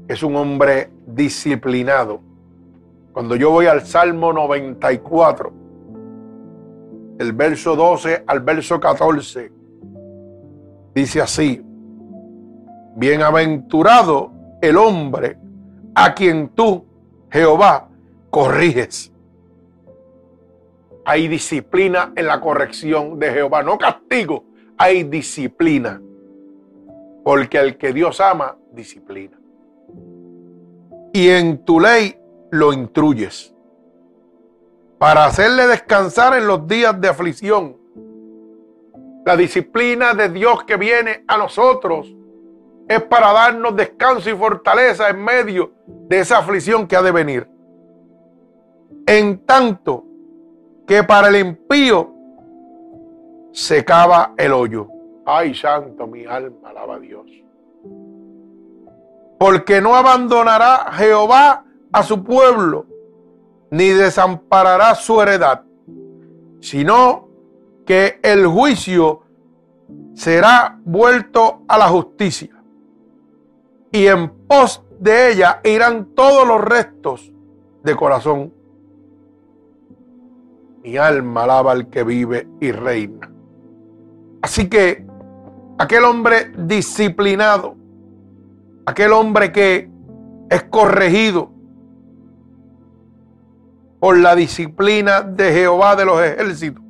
es 0.09 0.23
un 0.23 0.37
hombre 0.37 0.91
disciplinado. 1.07 2.21
Cuando 3.13 3.37
yo 3.37 3.51
voy 3.51 3.67
al 3.67 3.83
Salmo 3.83 4.33
94, 4.33 5.53
el 7.19 7.33
verso 7.33 7.77
12 7.77 8.25
al 8.27 8.41
verso 8.41 8.81
14, 8.81 9.53
dice 10.95 11.21
así, 11.21 11.63
bienaventurado 12.97 14.33
el 14.61 14.77
hombre 14.77 15.39
a 15.95 16.15
quien 16.15 16.49
tú, 16.51 16.85
Jehová, 17.31 17.89
corriges 18.31 19.13
hay 21.09 21.27
disciplina 21.27 22.13
en 22.17 22.27
la 22.27 22.39
corrección 22.39 23.19
de 23.19 23.33
Jehová, 23.33 23.63
no 23.63 23.79
castigo, 23.79 24.45
hay 24.77 25.05
disciplina. 25.05 26.03
Porque 27.25 27.57
el 27.57 27.79
que 27.79 27.95
Dios 27.95 28.21
ama, 28.21 28.59
disciplina. 28.73 29.41
Y 31.15 31.31
en 31.31 31.65
tu 31.65 31.81
ley 31.81 32.15
lo 32.51 32.75
instruyes 32.75 33.55
para 34.99 35.25
hacerle 35.25 35.67
descansar 35.67 36.37
en 36.37 36.47
los 36.47 36.69
días 36.69 37.01
de 37.01 37.09
aflicción. 37.09 37.79
La 39.25 39.35
disciplina 39.35 40.13
de 40.13 40.29
Dios 40.29 40.65
que 40.65 40.77
viene 40.77 41.25
a 41.27 41.39
nosotros 41.39 42.15
es 42.87 43.03
para 43.05 43.33
darnos 43.33 43.75
descanso 43.75 44.29
y 44.29 44.35
fortaleza 44.35 45.09
en 45.09 45.25
medio 45.25 45.73
de 45.87 46.21
esa 46.21 46.37
aflicción 46.37 46.87
que 46.87 46.97
ha 46.97 47.03
de 47.03 47.13
venir. 47.13 47.49
En 49.07 49.39
tanto 49.47 50.08
que 50.89 51.05
para 51.05 51.29
el 51.29 51.37
impío 51.37 52.15
se 53.53 53.85
cava 53.85 54.33
el 54.39 54.53
hoyo. 54.53 54.89
Ay, 55.27 55.55
santo, 55.55 56.07
mi 56.07 56.25
alma 56.25 56.71
alaba 56.71 56.99
Dios. 56.99 57.27
Porque 59.39 59.83
no 59.83 59.95
abandonará 59.95 60.91
Jehová 60.93 61.67
a 61.93 62.03
su 62.03 62.25
pueblo, 62.25 62.87
ni 63.71 63.91
desamparará 63.91 64.95
su 64.95 65.21
heredad, 65.21 65.63
sino 66.61 67.29
que 67.85 68.19
el 68.23 68.47
juicio 68.47 69.25
será 70.15 70.81
vuelto 70.85 71.65
a 71.69 71.77
la 71.77 71.89
justicia. 71.89 72.63
Y 73.93 74.07
en 74.07 74.31
pos 74.47 74.83
de 74.99 75.33
ella 75.33 75.61
irán 75.65 76.15
todos 76.15 76.49
los 76.49 76.63
restos 76.63 77.31
de 77.83 77.95
corazón 77.95 78.58
mi 80.83 80.97
alma 80.97 81.45
alaba 81.45 81.73
al 81.73 81.89
que 81.89 82.05
vive 82.05 82.49
y 82.61 82.73
reina. 82.73 83.31
Así 84.43 84.69
que 84.69 85.05
aquel 85.79 86.05
hombre 86.05 86.53
disciplinado, 86.57 87.77
aquel 88.87 89.13
hombre 89.13 89.53
que 89.53 89.91
es 90.51 90.63
corregido 90.65 91.51
por 94.01 94.17
la 94.17 94.35
disciplina 94.37 95.23
de 95.23 95.53
Jehová 95.53 95.97
de 95.97 96.05
los 96.05 96.23
ejércitos, 96.23 96.83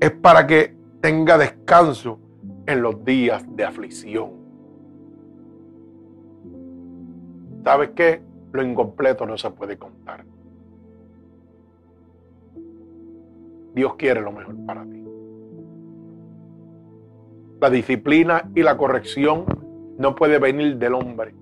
es 0.00 0.10
para 0.10 0.46
que 0.46 0.76
tenga 1.00 1.38
descanso 1.38 2.18
en 2.66 2.82
los 2.82 3.04
días 3.04 3.44
de 3.54 3.64
aflicción. 3.64 4.30
¿Sabes 7.62 7.90
qué? 7.94 8.22
Lo 8.52 8.62
incompleto 8.62 9.26
no 9.26 9.36
se 9.36 9.50
puede 9.50 9.78
contar. 9.78 10.24
Dios 13.74 13.94
quiere 13.96 14.20
lo 14.20 14.32
mejor 14.32 14.54
para 14.66 14.84
ti. 14.84 15.04
La 17.60 17.70
disciplina 17.70 18.50
y 18.54 18.62
la 18.62 18.76
corrección 18.76 19.44
no 19.98 20.14
puede 20.14 20.38
venir 20.38 20.76
del 20.76 20.94
hombre. 20.94 21.34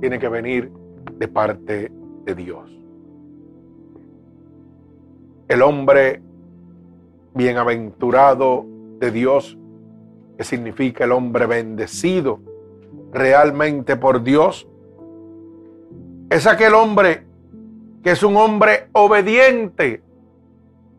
Tiene 0.00 0.18
que 0.18 0.28
venir 0.28 0.72
de 1.18 1.28
parte 1.28 1.92
de 2.24 2.34
Dios. 2.34 2.70
El 5.48 5.62
hombre 5.62 6.22
bienaventurado 7.34 8.64
de 8.98 9.10
Dios, 9.10 9.58
que 10.38 10.44
significa 10.44 11.04
el 11.04 11.12
hombre 11.12 11.46
bendecido 11.46 12.40
realmente 13.12 13.96
por 13.96 14.22
Dios, 14.22 14.68
es 16.30 16.46
aquel 16.46 16.74
hombre 16.74 17.26
que 18.02 18.12
es 18.12 18.22
un 18.22 18.36
hombre 18.36 18.88
obediente 18.92 20.02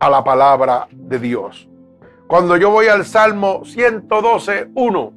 a 0.01 0.09
la 0.09 0.23
palabra 0.23 0.87
de 0.91 1.19
Dios. 1.19 1.69
Cuando 2.25 2.57
yo 2.57 2.71
voy 2.71 2.87
al 2.87 3.05
Salmo 3.05 3.63
112, 3.63 4.71
1, 4.73 5.13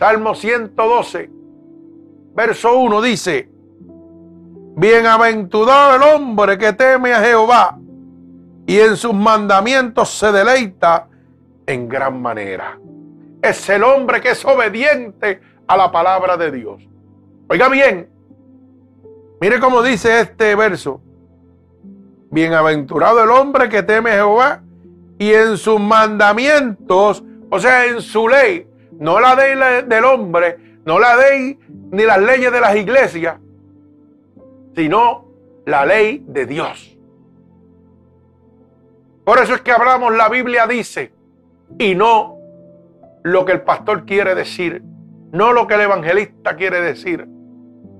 Salmo 0.00 0.34
112, 0.34 1.30
verso 2.34 2.76
1 2.76 3.02
dice, 3.02 3.48
Bienaventurado 4.74 5.94
el 5.94 6.02
hombre 6.02 6.58
que 6.58 6.72
teme 6.72 7.12
a 7.14 7.20
Jehová 7.20 7.78
y 8.66 8.80
en 8.80 8.96
sus 8.96 9.14
mandamientos 9.14 10.08
se 10.08 10.32
deleita 10.32 11.06
en 11.66 11.88
gran 11.88 12.20
manera. 12.20 12.80
Es 13.40 13.68
el 13.68 13.84
hombre 13.84 14.20
que 14.20 14.30
es 14.30 14.44
obediente 14.44 15.40
a 15.68 15.76
la 15.76 15.92
palabra 15.92 16.36
de 16.36 16.50
Dios. 16.50 16.82
Oiga 17.48 17.68
bien, 17.68 18.10
mire 19.40 19.60
cómo 19.60 19.82
dice 19.82 20.20
este 20.20 20.56
verso. 20.56 21.00
Bienaventurado 22.32 23.22
el 23.22 23.30
hombre 23.30 23.68
que 23.68 23.82
teme 23.82 24.10
a 24.10 24.14
Jehová 24.14 24.62
y 25.18 25.34
en 25.34 25.58
sus 25.58 25.78
mandamientos, 25.78 27.22
o 27.50 27.58
sea, 27.60 27.84
en 27.84 28.00
su 28.00 28.26
ley, 28.26 28.66
no 28.98 29.20
la 29.20 29.34
ley 29.34 29.84
del 29.86 30.04
hombre, 30.06 30.56
no 30.86 30.98
la 30.98 31.14
ley 31.14 31.58
ni 31.90 32.04
las 32.04 32.18
leyes 32.22 32.50
de 32.50 32.60
las 32.60 32.74
iglesias, 32.74 33.36
sino 34.74 35.26
la 35.66 35.84
ley 35.84 36.24
de 36.26 36.46
Dios. 36.46 36.96
Por 39.24 39.38
eso 39.38 39.54
es 39.54 39.60
que 39.60 39.72
hablamos, 39.72 40.16
la 40.16 40.30
Biblia 40.30 40.66
dice, 40.66 41.12
y 41.78 41.94
no 41.94 42.38
lo 43.22 43.44
que 43.44 43.52
el 43.52 43.60
pastor 43.60 44.06
quiere 44.06 44.34
decir, 44.34 44.82
no 45.32 45.52
lo 45.52 45.66
que 45.66 45.74
el 45.74 45.82
evangelista 45.82 46.56
quiere 46.56 46.80
decir, 46.80 47.28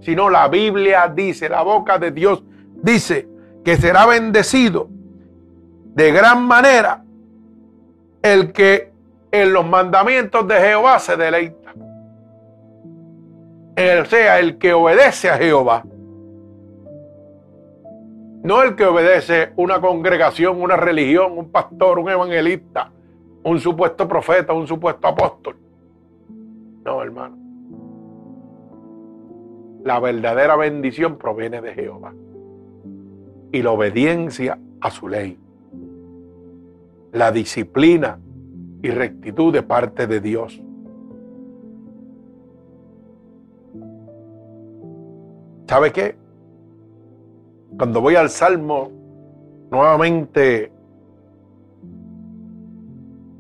sino 0.01 0.31
la 0.31 0.49
Biblia 0.49 1.13
dice, 1.15 1.51
la 1.51 1.61
boca 1.63 1.99
de 1.99 2.13
Dios 2.13 2.43
dice 2.83 3.29
que 3.65 3.77
será 3.77 4.07
bendecido 4.07 4.89
de 5.95 6.13
gran 6.13 6.47
manera 6.47 7.05
el 8.23 8.53
que 8.53 8.93
en 9.31 9.53
los 9.53 9.67
mandamientos 9.67 10.47
de 10.47 10.55
Jehová 10.57 10.99
se 10.99 11.17
deleita. 11.17 11.73
O 13.73 14.05
sea, 14.05 14.39
el 14.39 14.59
que 14.59 14.73
obedece 14.73 15.31
a 15.31 15.39
Jehová. 15.39 15.83
No 18.43 18.63
el 18.63 18.75
que 18.75 18.85
obedece 18.85 19.53
una 19.57 19.81
congregación, 19.81 20.61
una 20.61 20.77
religión, 20.77 21.39
un 21.39 21.51
pastor, 21.51 21.99
un 21.99 22.11
evangelista, 22.11 22.91
un 23.45 23.61
supuesto 23.61 24.07
profeta, 24.09 24.53
un 24.53 24.67
supuesto 24.67 25.09
apóstol. 25.09 25.57
No, 26.85 27.03
hermano. 27.03 27.37
La 29.85 30.01
verdadera 30.01 30.57
bendición 30.57 31.17
proviene 31.17 31.61
de 31.61 31.73
Jehová. 31.73 32.13
Y 33.53 33.63
la 33.63 33.71
obediencia 33.71 34.59
a 34.81 34.91
su 34.91 35.09
ley. 35.09 35.39
La 37.13 37.31
disciplina 37.31 38.19
y 38.83 38.91
rectitud 38.91 39.53
de 39.53 39.63
parte 39.63 40.07
de 40.07 40.21
Dios. 40.21 40.61
¿Sabe 45.69 45.93
qué? 45.93 46.17
Cuando 47.79 48.01
voy 48.01 48.17
al 48.17 48.29
Salmo, 48.29 48.91
nuevamente, 49.71 50.71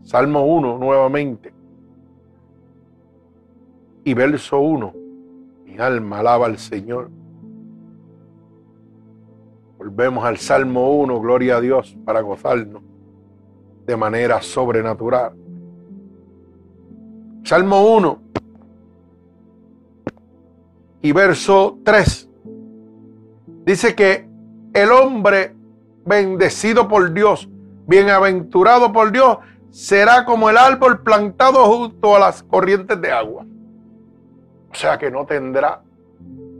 Salmo 0.02 0.46
1, 0.46 0.78
nuevamente, 0.78 1.52
y 4.04 4.14
verso 4.14 4.60
1, 4.60 4.94
mi 5.66 5.78
alma 5.78 6.20
alaba 6.20 6.46
al 6.46 6.58
Señor. 6.58 7.10
Volvemos 9.94 10.24
al 10.24 10.38
Salmo 10.38 10.90
1, 10.92 11.20
gloria 11.20 11.56
a 11.58 11.60
Dios, 11.60 11.94
para 12.06 12.22
gozarnos 12.22 12.82
de 13.84 13.94
manera 13.94 14.40
sobrenatural. 14.40 15.34
Salmo 17.44 17.94
1 17.96 18.22
y 21.02 21.12
verso 21.12 21.78
3 21.84 22.30
Dice 23.66 23.94
que 23.94 24.26
el 24.72 24.90
hombre 24.90 25.54
bendecido 26.06 26.88
por 26.88 27.12
Dios, 27.12 27.50
bienaventurado 27.86 28.92
por 28.92 29.12
Dios, 29.12 29.36
será 29.68 30.24
como 30.24 30.48
el 30.48 30.56
árbol 30.56 31.02
plantado 31.02 31.66
junto 31.66 32.16
a 32.16 32.18
las 32.18 32.42
corrientes 32.42 32.98
de 32.98 33.12
agua. 33.12 33.44
O 34.70 34.74
sea 34.74 34.96
que 34.96 35.10
no 35.10 35.26
tendrá 35.26 35.82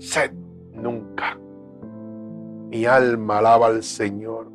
sed. 0.01 0.42
Mi 2.73 2.87
alma 2.87 3.37
alaba 3.37 3.67
al 3.67 3.83
Señor. 3.83 4.51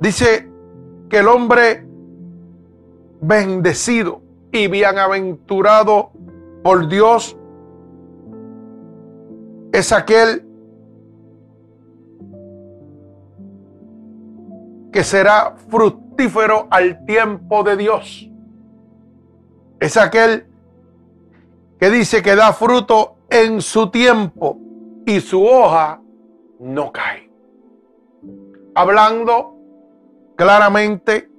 Dice 0.00 0.50
que 1.10 1.18
el 1.18 1.28
hombre 1.28 1.86
bendecido 3.20 4.22
y 4.50 4.68
bienaventurado 4.68 6.12
por 6.62 6.88
Dios 6.88 7.36
es 9.74 9.92
aquel 9.92 10.42
que 14.92 15.04
será 15.04 15.56
fructífero 15.68 16.68
al 16.70 17.04
tiempo 17.04 17.64
de 17.64 17.76
Dios. 17.76 18.30
Es 19.78 19.98
aquel 19.98 20.49
que 21.80 21.88
dice 21.88 22.22
que 22.22 22.36
da 22.36 22.52
fruto 22.52 23.16
en 23.30 23.62
su 23.62 23.90
tiempo 23.90 24.58
y 25.06 25.20
su 25.20 25.42
hoja 25.42 26.02
no 26.58 26.92
cae. 26.92 27.30
Hablando 28.74 29.56
claramente 30.36 31.30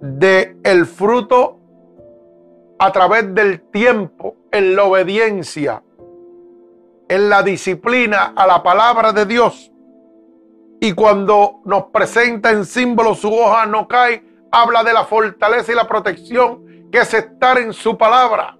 de 0.00 0.58
el 0.64 0.86
fruto 0.86 1.60
a 2.80 2.90
través 2.90 3.32
del 3.32 3.60
tiempo 3.70 4.34
en 4.50 4.74
la 4.74 4.84
obediencia 4.84 5.82
en 7.08 7.28
la 7.28 7.42
disciplina 7.42 8.32
a 8.34 8.46
la 8.46 8.62
palabra 8.62 9.12
de 9.12 9.24
Dios. 9.24 9.70
Y 10.80 10.92
cuando 10.94 11.60
nos 11.64 11.84
presenta 11.84 12.50
en 12.50 12.64
símbolo 12.64 13.14
su 13.14 13.32
hoja 13.32 13.66
no 13.66 13.86
cae, 13.86 14.24
habla 14.50 14.82
de 14.82 14.92
la 14.92 15.04
fortaleza 15.04 15.70
y 15.70 15.76
la 15.76 15.86
protección 15.86 16.90
que 16.90 16.98
es 16.98 17.14
estar 17.14 17.58
en 17.58 17.72
su 17.72 17.96
palabra 17.96 18.58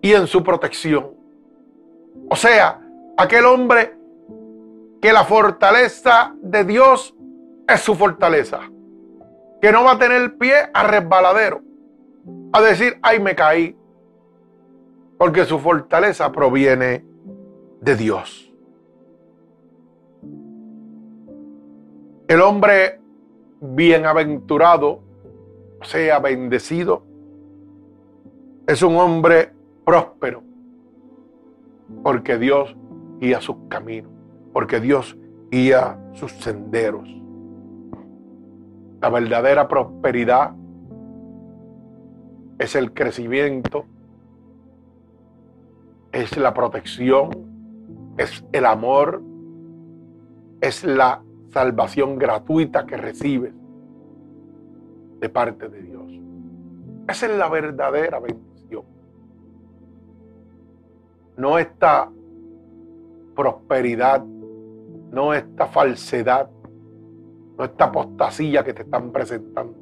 y 0.00 0.12
en 0.12 0.26
su 0.26 0.42
protección. 0.42 1.10
O 2.28 2.36
sea, 2.36 2.80
aquel 3.16 3.44
hombre 3.44 3.96
que 5.00 5.12
la 5.12 5.24
fortaleza 5.24 6.34
de 6.42 6.64
Dios 6.64 7.14
es 7.66 7.80
su 7.80 7.94
fortaleza. 7.94 8.60
Que 9.60 9.72
no 9.72 9.84
va 9.84 9.92
a 9.92 9.98
tener 9.98 10.36
pie 10.36 10.54
a 10.72 10.84
resbaladero. 10.84 11.62
A 12.52 12.60
decir, 12.60 12.98
ay, 13.02 13.20
me 13.20 13.34
caí. 13.34 13.76
Porque 15.18 15.44
su 15.44 15.58
fortaleza 15.58 16.32
proviene 16.32 17.04
de 17.80 17.96
Dios. 17.96 18.52
El 22.28 22.40
hombre 22.42 23.00
bienaventurado, 23.60 25.00
sea 25.82 26.20
bendecido, 26.20 27.02
es 28.66 28.82
un 28.82 28.96
hombre 28.96 29.52
próspero, 29.90 30.44
porque 32.04 32.38
Dios 32.38 32.76
guía 33.18 33.40
sus 33.40 33.56
caminos, 33.68 34.12
porque 34.52 34.78
Dios 34.78 35.18
guía 35.50 35.98
sus 36.12 36.30
senderos. 36.30 37.08
La 39.00 39.08
verdadera 39.08 39.66
prosperidad 39.66 40.52
es 42.60 42.76
el 42.76 42.94
crecimiento, 42.94 43.84
es 46.12 46.36
la 46.36 46.54
protección, 46.54 47.30
es 48.16 48.44
el 48.52 48.66
amor, 48.66 49.20
es 50.60 50.84
la 50.84 51.20
salvación 51.52 52.16
gratuita 52.16 52.86
que 52.86 52.96
recibes 52.96 53.54
de 55.18 55.28
parte 55.28 55.68
de 55.68 55.82
Dios. 55.82 56.12
Esa 57.08 57.26
es 57.26 57.36
la 57.36 57.48
verdadera 57.48 58.20
bendición. 58.20 58.49
No 61.40 61.58
esta 61.58 62.10
prosperidad, 63.34 64.22
no 65.10 65.32
esta 65.32 65.66
falsedad, 65.66 66.50
no 67.56 67.64
esta 67.64 67.84
apostasía 67.86 68.62
que 68.62 68.74
te 68.74 68.82
están 68.82 69.10
presentando. 69.10 69.74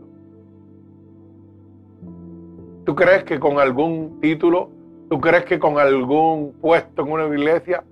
¿Tú 2.84 2.94
crees 2.94 3.24
que 3.24 3.40
con 3.40 3.58
algún 3.58 4.20
título, 4.20 4.70
tú 5.10 5.20
crees 5.20 5.44
que 5.44 5.58
con 5.58 5.78
algún 5.78 6.52
puesto 6.60 7.02
en 7.02 7.12
una 7.12 7.26
iglesia 7.26 7.84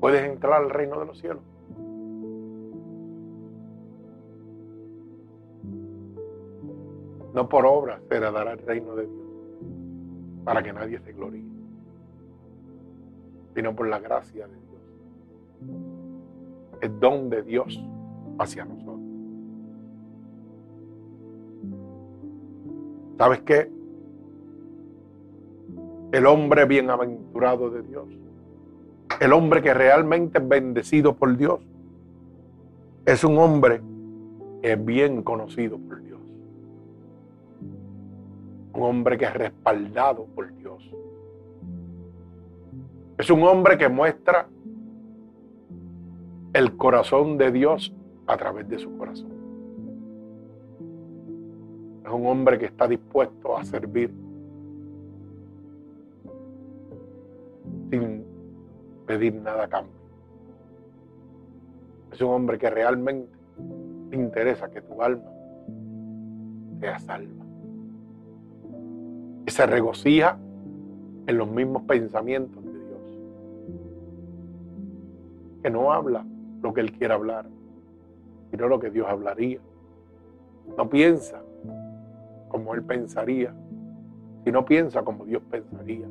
puedes 0.00 0.24
entrar 0.24 0.62
al 0.62 0.70
reino 0.70 0.98
de 0.98 1.06
los 1.06 1.18
cielos. 1.18 1.42
No 7.34 7.48
por 7.48 7.66
obras 7.66 8.00
se 8.08 8.16
heredará 8.16 8.52
el 8.52 8.58
reino 8.58 8.96
de 8.96 9.06
Dios, 9.06 9.26
para 10.42 10.62
que 10.62 10.72
nadie 10.72 10.98
se 10.98 11.12
gloríe, 11.12 11.44
sino 13.60 13.76
por 13.76 13.88
la 13.88 13.98
gracia 13.98 14.46
de 14.46 14.54
Dios. 14.54 14.80
El 16.80 16.98
don 16.98 17.28
de 17.28 17.42
Dios 17.42 17.78
hacia 18.38 18.64
nosotros. 18.64 19.00
¿Sabes 23.18 23.40
qué? 23.42 23.70
El 26.12 26.26
hombre 26.26 26.64
bienaventurado 26.64 27.70
de 27.70 27.82
Dios 27.82 28.08
el 29.20 29.34
hombre 29.34 29.60
que 29.60 29.74
realmente 29.74 30.38
es 30.38 30.48
bendecido 30.48 31.14
por 31.14 31.36
Dios 31.36 31.60
es 33.04 33.22
un 33.22 33.36
hombre 33.38 33.82
que 34.62 34.72
es 34.72 34.84
bien 34.84 35.22
conocido 35.22 35.78
por 35.78 36.02
Dios. 36.02 36.20
Un 38.72 38.82
hombre 38.82 39.18
que 39.18 39.26
es 39.26 39.34
respaldado 39.34 40.24
por 40.34 40.54
Dios. 40.56 40.90
Es 43.20 43.28
un 43.28 43.42
hombre 43.42 43.76
que 43.76 43.86
muestra 43.86 44.48
el 46.54 46.74
corazón 46.78 47.36
de 47.36 47.52
Dios 47.52 47.94
a 48.26 48.34
través 48.38 48.66
de 48.66 48.78
su 48.78 48.96
corazón. 48.96 49.30
Es 52.02 52.10
un 52.10 52.26
hombre 52.26 52.58
que 52.58 52.64
está 52.64 52.88
dispuesto 52.88 53.58
a 53.58 53.62
servir 53.62 54.10
sin 57.90 58.24
pedir 59.06 59.34
nada 59.34 59.64
a 59.64 59.68
cambio. 59.68 60.00
Es 62.12 62.22
un 62.22 62.30
hombre 62.30 62.56
que 62.56 62.70
realmente 62.70 63.30
te 64.08 64.16
interesa 64.16 64.70
que 64.70 64.80
tu 64.80 65.02
alma 65.02 65.30
sea 66.80 66.98
salva. 66.98 67.44
Y 69.46 69.50
se 69.50 69.66
regocija 69.66 70.38
en 71.26 71.36
los 71.36 71.50
mismos 71.50 71.82
pensamientos 71.82 72.59
Que 75.62 75.70
no 75.70 75.92
habla 75.92 76.24
lo 76.62 76.72
que 76.72 76.80
Él 76.80 76.92
quiere 76.92 77.14
hablar, 77.14 77.46
sino 78.50 78.68
lo 78.68 78.78
que 78.78 78.90
Dios 78.90 79.06
hablaría. 79.08 79.60
No 80.76 80.88
piensa 80.88 81.42
como 82.48 82.74
Él 82.74 82.82
pensaría, 82.82 83.54
sino 84.44 84.64
piensa 84.64 85.02
como 85.02 85.24
Dios 85.24 85.42
pensaría. 85.50 86.06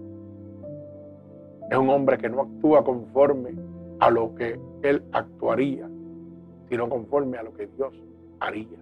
Es 1.70 1.78
un 1.78 1.90
hombre 1.90 2.18
que 2.18 2.30
no 2.30 2.42
actúa 2.42 2.84
conforme 2.84 3.54
a 4.00 4.10
lo 4.10 4.34
que 4.34 4.60
Él 4.82 5.04
actuaría, 5.12 5.88
sino 6.70 6.90
conforme 6.90 7.38
a 7.38 7.44
lo 7.44 7.54
que 7.54 7.68
Dios 7.68 7.94
haría. 8.40 8.78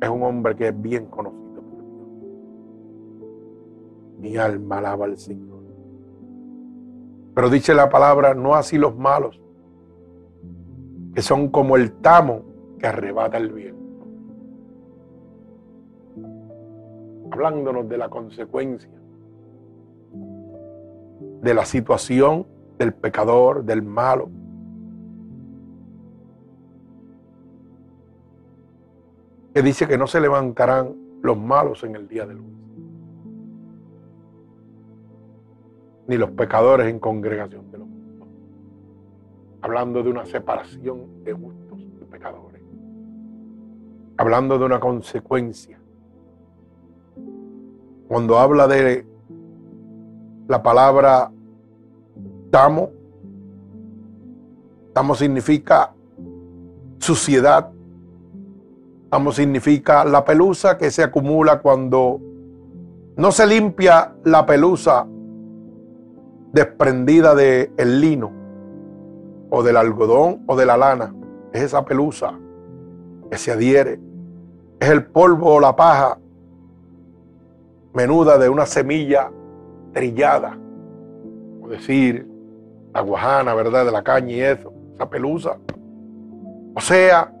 Es 0.00 0.08
un 0.08 0.22
hombre 0.22 0.56
que 0.56 0.68
es 0.68 0.82
bien 0.82 1.06
conocido 1.06 1.62
por 1.62 1.86
Dios. 1.86 2.08
Mi 4.18 4.36
alma 4.36 4.78
alaba 4.78 5.04
al 5.04 5.16
Señor. 5.16 5.53
Pero 7.34 7.50
dice 7.50 7.74
la 7.74 7.88
palabra, 7.88 8.34
no 8.34 8.54
así 8.54 8.78
los 8.78 8.96
malos, 8.96 9.40
que 11.14 11.22
son 11.22 11.48
como 11.48 11.76
el 11.76 11.92
tamo 11.92 12.42
que 12.78 12.86
arrebata 12.86 13.36
el 13.36 13.52
viento. 13.52 13.74
Hablándonos 17.32 17.88
de 17.88 17.98
la 17.98 18.08
consecuencia 18.08 18.94
de 21.44 21.52
la 21.52 21.66
situación 21.66 22.46
del 22.78 22.94
pecador, 22.94 23.64
del 23.64 23.82
malo. 23.82 24.30
Que 29.52 29.62
dice 29.62 29.86
que 29.86 29.98
no 29.98 30.06
se 30.06 30.20
levantarán 30.20 30.96
los 31.22 31.38
malos 31.38 31.84
en 31.84 31.96
el 31.96 32.08
día 32.08 32.26
del. 32.26 32.40
Ni 36.06 36.16
los 36.16 36.30
pecadores 36.32 36.88
en 36.88 36.98
congregación 36.98 37.70
de 37.70 37.78
los 37.78 37.88
justos. 37.88 38.28
Hablando 39.62 40.02
de 40.02 40.10
una 40.10 40.26
separación 40.26 41.24
de 41.24 41.32
justos 41.32 41.80
y 41.80 42.04
pecadores. 42.04 42.62
Hablando 44.16 44.58
de 44.58 44.64
una 44.64 44.80
consecuencia. 44.80 45.78
Cuando 48.06 48.38
habla 48.38 48.68
de 48.68 49.06
la 50.46 50.62
palabra 50.62 51.32
tamo, 52.50 52.90
tamo 54.92 55.14
significa 55.14 55.92
suciedad. 56.98 57.70
Tamo 59.10 59.32
significa 59.32 60.04
la 60.04 60.24
pelusa 60.24 60.76
que 60.76 60.90
se 60.90 61.02
acumula 61.02 61.60
cuando 61.60 62.20
no 63.16 63.32
se 63.32 63.46
limpia 63.46 64.14
la 64.24 64.44
pelusa 64.44 65.06
desprendida 66.54 67.34
del 67.34 67.72
el 67.76 68.00
lino 68.00 68.30
o 69.50 69.62
del 69.64 69.76
algodón 69.76 70.44
o 70.46 70.56
de 70.56 70.64
la 70.64 70.76
lana. 70.76 71.12
Es 71.52 71.62
esa 71.62 71.84
pelusa 71.84 72.38
que 73.28 73.36
se 73.36 73.50
adhiere. 73.50 74.00
Es 74.78 74.88
el 74.88 75.04
polvo 75.04 75.54
o 75.54 75.60
la 75.60 75.74
paja 75.74 76.16
menuda 77.92 78.38
de 78.38 78.48
una 78.48 78.66
semilla 78.66 79.30
trillada. 79.92 80.56
O 81.60 81.68
decir, 81.68 82.28
la 82.94 83.00
guajana, 83.00 83.54
¿verdad? 83.54 83.84
De 83.84 83.90
la 83.90 84.04
caña 84.04 84.32
y 84.32 84.40
eso. 84.40 84.72
Esa 84.94 85.10
pelusa. 85.10 85.58
O 86.76 86.80
sea, 86.80 87.32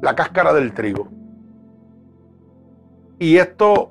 la 0.00 0.14
cáscara 0.14 0.52
del 0.52 0.72
trigo. 0.72 1.08
Y 3.18 3.38
esto 3.38 3.90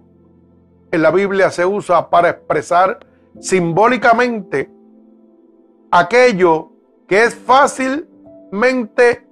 en 0.92 1.02
la 1.02 1.12
Biblia 1.12 1.52
se 1.52 1.66
usa 1.66 2.10
para 2.10 2.30
expresar 2.30 3.09
simbólicamente 3.40 4.72
aquello 5.92 6.72
que 7.08 7.24
es 7.24 7.36
fácilmente 7.36 9.26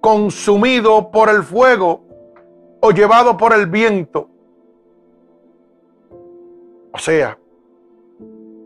consumido 0.00 1.10
por 1.10 1.28
el 1.28 1.42
fuego 1.42 2.04
o 2.80 2.90
llevado 2.90 3.36
por 3.36 3.52
el 3.52 3.66
viento. 3.66 4.28
O 6.92 6.98
sea, 6.98 7.38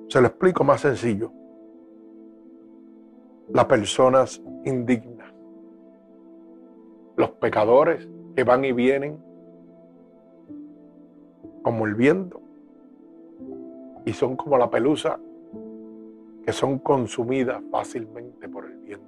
se 0.09 0.20
lo 0.20 0.26
explico 0.26 0.64
más 0.64 0.80
sencillo. 0.80 1.32
Las 3.53 3.64
personas 3.64 4.40
indignas, 4.64 5.32
los 7.16 7.30
pecadores 7.30 8.09
que 8.36 8.44
van 8.44 8.64
y 8.64 8.72
vienen 8.72 9.18
como 11.62 11.86
el 11.86 11.94
viento 11.94 12.40
y 14.05 14.12
son 14.12 14.36
como 14.36 14.57
la 14.57 14.70
pelusa 14.70 15.18
que 16.44 16.53
son 16.53 16.78
consumidas 16.78 17.62
fácilmente 17.70 18.48
por 18.48 18.64
el 18.64 18.78
viento. 18.78 19.07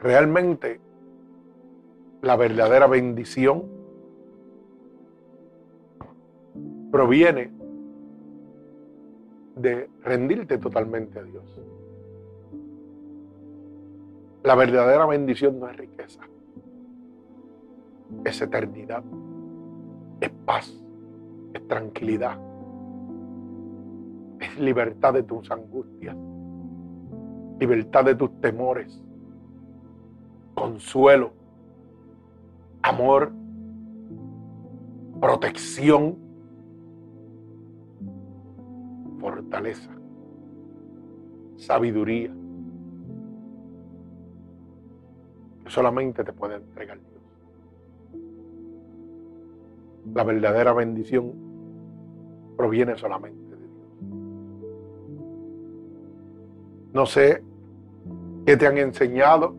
Realmente 0.00 0.80
la 2.22 2.36
verdadera 2.36 2.86
bendición 2.86 3.64
proviene 6.90 7.50
de 9.56 9.88
rendirte 10.02 10.58
totalmente 10.58 11.18
a 11.18 11.22
Dios. 11.22 11.60
La 14.44 14.54
verdadera 14.54 15.04
bendición 15.06 15.58
no 15.58 15.68
es 15.68 15.76
riqueza 15.76 16.20
es 18.24 18.40
eternidad, 18.40 19.02
es 20.20 20.30
paz, 20.44 20.78
es 21.54 21.66
tranquilidad, 21.68 22.38
es 24.40 24.58
libertad 24.58 25.14
de 25.14 25.22
tus 25.22 25.50
angustias, 25.50 26.16
libertad 27.58 28.04
de 28.04 28.14
tus 28.14 28.40
temores, 28.40 29.02
consuelo, 30.54 31.32
amor, 32.82 33.32
protección, 35.20 36.16
fortaleza, 39.20 39.90
sabiduría, 41.56 42.32
solamente 45.66 46.24
te 46.24 46.32
puede 46.32 46.56
entregar 46.56 46.98
Dios 46.98 47.17
la 50.14 50.24
verdadera 50.24 50.72
bendición 50.72 51.32
proviene 52.56 52.96
solamente 52.96 53.56
de 53.56 53.66
Dios. 53.66 53.86
No 56.92 57.06
sé 57.06 57.42
qué 58.44 58.56
te 58.56 58.66
han 58.66 58.78
enseñado. 58.78 59.54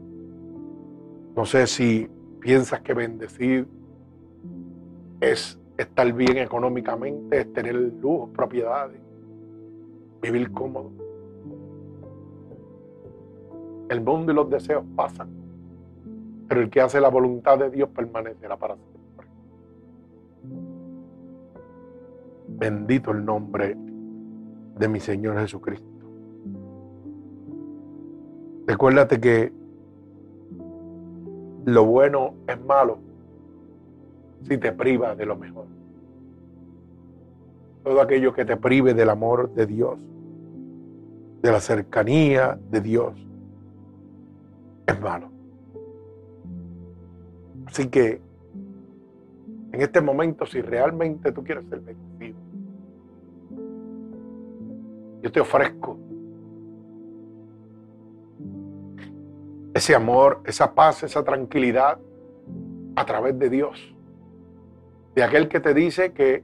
No 1.36 1.46
sé 1.46 1.68
si 1.68 2.10
piensas 2.42 2.82
que 2.82 2.94
bendecir 2.94 3.68
es 5.22 5.60
estar 5.78 6.12
bien 6.12 6.38
económicamente, 6.38 7.40
es 7.40 7.54
tener 7.54 7.76
lujos, 7.76 8.30
propiedades, 8.32 9.00
vivir 10.22 10.52
cómodo. 10.52 10.92
El 13.90 14.02
mundo 14.02 14.32
y 14.32 14.36
los 14.36 14.50
deseos 14.50 14.84
pasan, 14.96 15.30
pero 16.48 16.62
el 16.62 16.70
que 16.70 16.82
hace 16.82 17.00
la 17.00 17.10
voluntad 17.10 17.58
de 17.58 17.70
Dios 17.70 17.90
permanecerá 17.90 18.58
para 18.58 18.76
siempre. 18.76 18.89
Bendito 22.60 23.12
el 23.12 23.24
nombre 23.24 23.78
de 24.78 24.88
mi 24.90 25.00
Señor 25.00 25.40
Jesucristo. 25.40 25.88
Recuérdate 28.68 29.20
que 29.20 29.52
lo 31.66 31.86
bueno 31.86 32.34
es 32.48 32.62
malo 32.66 33.00
si 34.44 34.58
te 34.58 34.72
priva 34.74 35.16
de 35.16 35.26
lo 35.26 35.38
mejor. 35.38 35.66
Todo 37.84 38.02
aquello 38.02 38.34
que 38.34 38.46
te 38.46 38.58
prive 38.58 38.94
del 38.94 39.10
amor 39.10 39.54
de 39.54 39.66
Dios, 39.66 40.00
de 41.42 41.52
la 41.52 41.62
cercanía 41.62 42.60
de 42.70 42.82
Dios, 42.82 43.14
es 44.86 45.00
malo. 45.00 45.30
Así 47.68 47.88
que 47.88 48.22
en 49.72 49.82
este 49.82 50.02
momento, 50.02 50.46
si 50.46 50.62
realmente 50.62 51.32
tú 51.32 51.44
quieres 51.44 51.66
ser 51.70 51.80
bendecido, 51.80 52.39
yo 55.22 55.32
te 55.32 55.40
ofrezco 55.40 55.98
ese 59.74 59.96
amor, 59.96 60.42
esa 60.46 60.74
paz, 60.74 61.04
esa 61.04 61.24
tranquilidad 61.24 62.00
a 62.96 63.06
través 63.06 63.38
de 63.38 63.50
Dios. 63.50 63.96
De 65.16 65.24
aquel 65.24 65.48
que 65.48 65.60
te 65.60 65.74
dice 65.74 66.12
que 66.12 66.44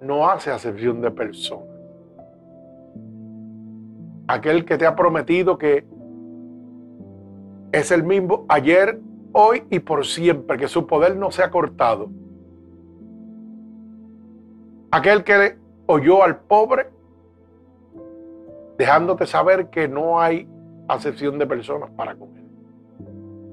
no 0.00 0.28
hace 0.28 0.50
acepción 0.50 1.00
de 1.00 1.10
personas. 1.10 1.68
Aquel 4.26 4.64
que 4.64 4.78
te 4.78 4.86
ha 4.86 4.96
prometido 4.96 5.58
que 5.58 5.84
es 7.72 7.90
el 7.90 8.04
mismo 8.04 8.44
ayer, 8.48 9.00
hoy 9.32 9.64
y 9.68 9.80
por 9.80 10.06
siempre, 10.06 10.56
que 10.56 10.68
su 10.68 10.86
poder 10.86 11.16
no 11.16 11.30
se 11.30 11.42
ha 11.42 11.50
cortado. 11.50 12.08
Aquel 14.90 15.24
que 15.24 15.58
oyó 15.86 16.22
al 16.22 16.38
pobre, 16.38 16.93
dejándote 18.78 19.26
saber 19.26 19.68
que 19.68 19.88
no 19.88 20.20
hay 20.20 20.48
acepción 20.88 21.38
de 21.38 21.46
personas 21.46 21.90
para 21.90 22.12
él. 22.12 22.18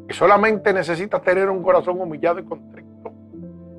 Que 0.07 0.13
solamente 0.13 0.73
necesitas 0.73 1.21
tener 1.21 1.49
un 1.49 1.61
corazón 1.63 2.01
humillado 2.01 2.39
y 2.39 2.43
contrito 2.43 3.11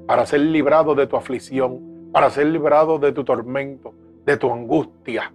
para 0.07 0.25
ser 0.27 0.41
librado 0.41 0.95
de 0.95 1.07
tu 1.07 1.17
aflicción, 1.17 2.11
para 2.13 2.31
ser 2.31 2.47
librado 2.47 2.99
de 2.99 3.13
tu 3.13 3.25
tormento, 3.25 3.95
de 4.25 4.37
tu 4.37 4.53
angustia, 4.53 5.33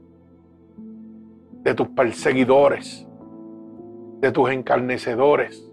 de 1.64 1.74
tus 1.74 1.88
perseguidores, 1.90 3.08
de 4.22 4.32
tus 4.32 4.50
encarnecedores. 4.50 5.64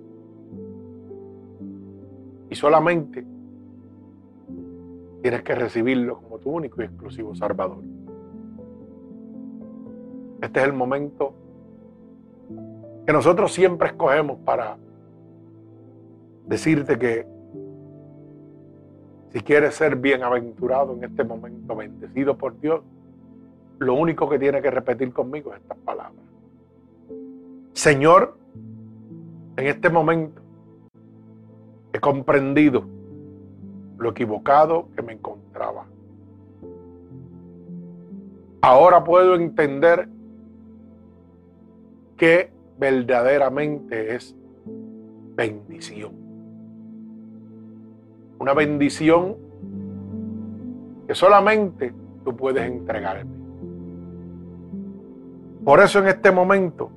Y 2.50 2.54
solamente 2.54 3.24
tienes 5.22 5.42
que 5.42 5.54
recibirlo 5.54 6.20
como 6.20 6.38
tu 6.38 6.50
único 6.50 6.82
y 6.82 6.84
exclusivo 6.84 7.34
Salvador. 7.34 7.82
Este 10.44 10.60
es 10.60 10.66
el 10.66 10.74
momento 10.74 11.32
que 13.06 13.12
nosotros 13.14 13.50
siempre 13.50 13.88
escogemos 13.88 14.38
para 14.44 14.76
decirte 16.46 16.98
que 16.98 17.26
si 19.30 19.40
quieres 19.40 19.74
ser 19.74 19.96
bienaventurado 19.96 20.92
en 20.92 21.04
este 21.04 21.24
momento, 21.24 21.74
bendecido 21.74 22.36
por 22.36 22.60
Dios, 22.60 22.82
lo 23.78 23.94
único 23.94 24.28
que 24.28 24.38
tiene 24.38 24.60
que 24.60 24.70
repetir 24.70 25.14
conmigo 25.14 25.54
es 25.54 25.62
estas 25.62 25.78
palabras. 25.78 26.22
Señor, 27.72 28.36
en 29.56 29.66
este 29.66 29.88
momento 29.88 30.42
he 31.90 32.00
comprendido 32.00 32.84
lo 33.96 34.10
equivocado 34.10 34.88
que 34.94 35.00
me 35.00 35.14
encontraba. 35.14 35.86
Ahora 38.60 39.02
puedo 39.02 39.36
entender 39.36 40.08
que 42.16 42.52
verdaderamente 42.78 44.14
es 44.14 44.34
bendición. 45.36 46.12
Una 48.38 48.54
bendición 48.54 49.36
que 51.06 51.14
solamente 51.14 51.92
tú 52.24 52.36
puedes 52.36 52.64
entregarme. 52.64 53.34
Por 55.64 55.80
eso 55.80 56.00
en 56.00 56.08
este 56.08 56.30
momento 56.30 56.90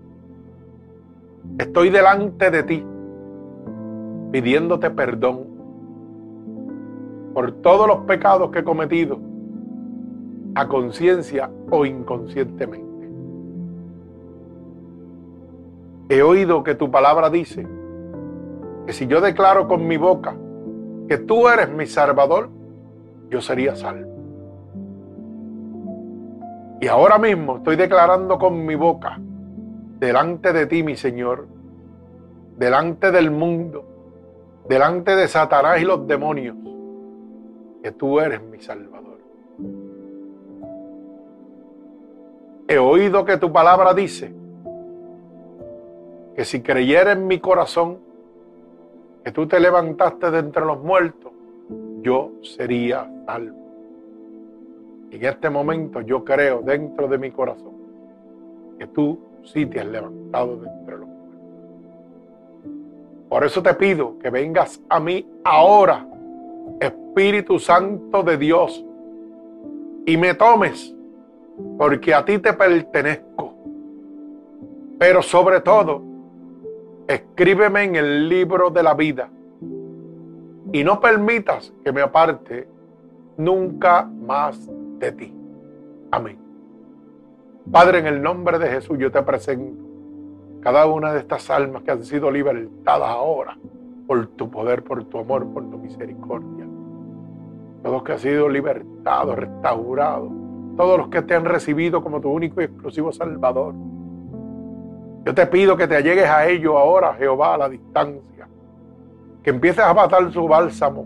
Estoy 1.57 1.89
delante 1.89 2.51
de 2.51 2.61
ti 2.61 2.85
pidiéndote 4.31 4.91
perdón 4.91 5.47
por 7.33 7.51
todos 7.63 7.87
los 7.87 7.99
pecados 7.99 8.51
que 8.51 8.59
he 8.59 8.63
cometido 8.63 9.19
a 10.53 10.67
conciencia 10.67 11.49
o 11.71 11.83
inconscientemente. 11.83 12.86
He 16.09 16.21
oído 16.21 16.63
que 16.63 16.75
tu 16.75 16.89
palabra 16.89 17.29
dice 17.29 17.67
que 18.85 18.93
si 18.93 19.07
yo 19.07 19.19
declaro 19.19 19.67
con 19.67 19.85
mi 19.85 19.97
boca 19.97 20.37
que 21.09 21.17
tú 21.17 21.47
eres 21.49 21.69
mi 21.69 21.85
salvador, 21.85 22.49
yo 23.29 23.41
sería 23.41 23.75
salvo. 23.75 24.07
Y 26.79 26.87
ahora 26.87 27.17
mismo 27.17 27.57
estoy 27.57 27.75
declarando 27.75 28.37
con 28.37 28.65
mi 28.65 28.75
boca 28.75 29.19
delante 29.99 30.53
de 30.53 30.65
ti, 30.67 30.83
mi 30.83 30.95
Señor, 30.95 31.47
delante 32.55 33.11
del 33.11 33.31
mundo, 33.31 33.83
delante 34.69 35.15
de 35.15 35.27
Satanás 35.27 35.81
y 35.81 35.85
los 35.85 36.07
demonios, 36.07 36.55
que 37.83 37.91
tú 37.91 38.19
eres 38.19 38.41
mi 38.43 38.59
Salvador. 38.59 39.17
He 42.69 42.77
oído 42.77 43.25
que 43.25 43.37
tu 43.37 43.51
palabra 43.51 43.93
dice 43.93 44.33
que 46.37 46.45
si 46.45 46.61
creyera 46.61 47.13
en 47.13 47.25
mi 47.25 47.39
corazón 47.39 47.97
que 49.25 49.31
tú 49.31 49.47
te 49.47 49.59
levantaste 49.59 50.29
de 50.29 50.37
entre 50.37 50.63
los 50.63 50.83
muertos, 50.83 51.31
yo 52.03 52.29
sería 52.43 53.11
salvo. 53.25 53.57
En 55.09 55.25
este 55.25 55.49
momento 55.49 55.99
yo 56.01 56.23
creo 56.23 56.61
dentro 56.61 57.07
de 57.07 57.17
mi 57.17 57.31
corazón 57.31 57.73
que 58.77 58.85
tú 58.85 59.17
sí 59.45 59.65
te 59.65 59.79
has 59.79 59.87
levantado 59.87 60.57
de 60.57 60.69
entre 60.69 60.97
los 60.97 61.07
muertos. 61.07 61.41
Por 63.29 63.43
eso 63.43 63.63
te 63.63 63.73
pido 63.73 64.19
que 64.19 64.29
vengas 64.29 64.79
a 64.89 64.99
mí 64.99 65.27
ahora, 65.43 66.07
Espíritu 66.79 67.57
Santo 67.57 68.21
de 68.21 68.37
Dios, 68.37 68.85
y 70.05 70.15
me 70.17 70.35
tomes, 70.35 70.95
porque 71.79 72.13
a 72.13 72.23
ti 72.23 72.37
te 72.37 72.53
pertenezco. 72.53 73.55
Pero 74.99 75.23
sobre 75.23 75.61
todo, 75.61 76.06
escríbeme 77.07 77.83
en 77.83 77.95
el 77.95 78.29
libro 78.29 78.69
de 78.69 78.83
la 78.83 78.93
vida 78.93 79.29
y 80.73 80.83
no 80.83 80.99
permitas 80.99 81.73
que 81.83 81.91
me 81.91 82.01
aparte 82.01 82.67
nunca 83.37 84.03
más 84.03 84.69
de 84.99 85.11
ti. 85.11 85.33
Amén. 86.11 86.37
Padre, 87.71 87.99
en 87.99 88.07
el 88.07 88.21
nombre 88.21 88.59
de 88.59 88.69
Jesús 88.69 88.97
yo 88.97 89.11
te 89.11 89.21
presento 89.23 89.83
cada 90.61 90.85
una 90.85 91.13
de 91.13 91.19
estas 91.19 91.49
almas 91.49 91.83
que 91.83 91.91
han 91.91 92.03
sido 92.03 92.31
libertadas 92.31 93.09
ahora 93.09 93.57
por 94.07 94.27
tu 94.27 94.49
poder, 94.49 94.83
por 94.83 95.03
tu 95.05 95.19
amor, 95.19 95.47
por 95.53 95.69
tu 95.69 95.77
misericordia. 95.77 96.65
Todos 97.83 98.03
que 98.03 98.13
han 98.13 98.19
sido 98.19 98.49
libertados, 98.49 99.35
restaurados, 99.37 100.31
todos 100.75 100.97
los 100.97 101.07
que 101.09 101.21
te 101.21 101.35
han 101.35 101.45
recibido 101.45 102.03
como 102.03 102.19
tu 102.19 102.29
único 102.29 102.61
y 102.61 102.65
exclusivo 102.65 103.11
Salvador. 103.11 103.75
Yo 105.27 105.35
te 105.35 105.45
pido 105.45 105.75
que 105.75 105.89
te 105.89 105.97
allegues 105.97 106.29
a 106.29 106.47
ellos 106.47 106.73
ahora, 106.73 107.13
Jehová, 107.15 107.55
a 107.55 107.57
la 107.57 107.67
distancia. 107.67 108.47
Que 109.43 109.49
empieces 109.49 109.83
a 109.83 109.93
matar 109.93 110.31
su 110.31 110.47
bálsamo 110.47 111.05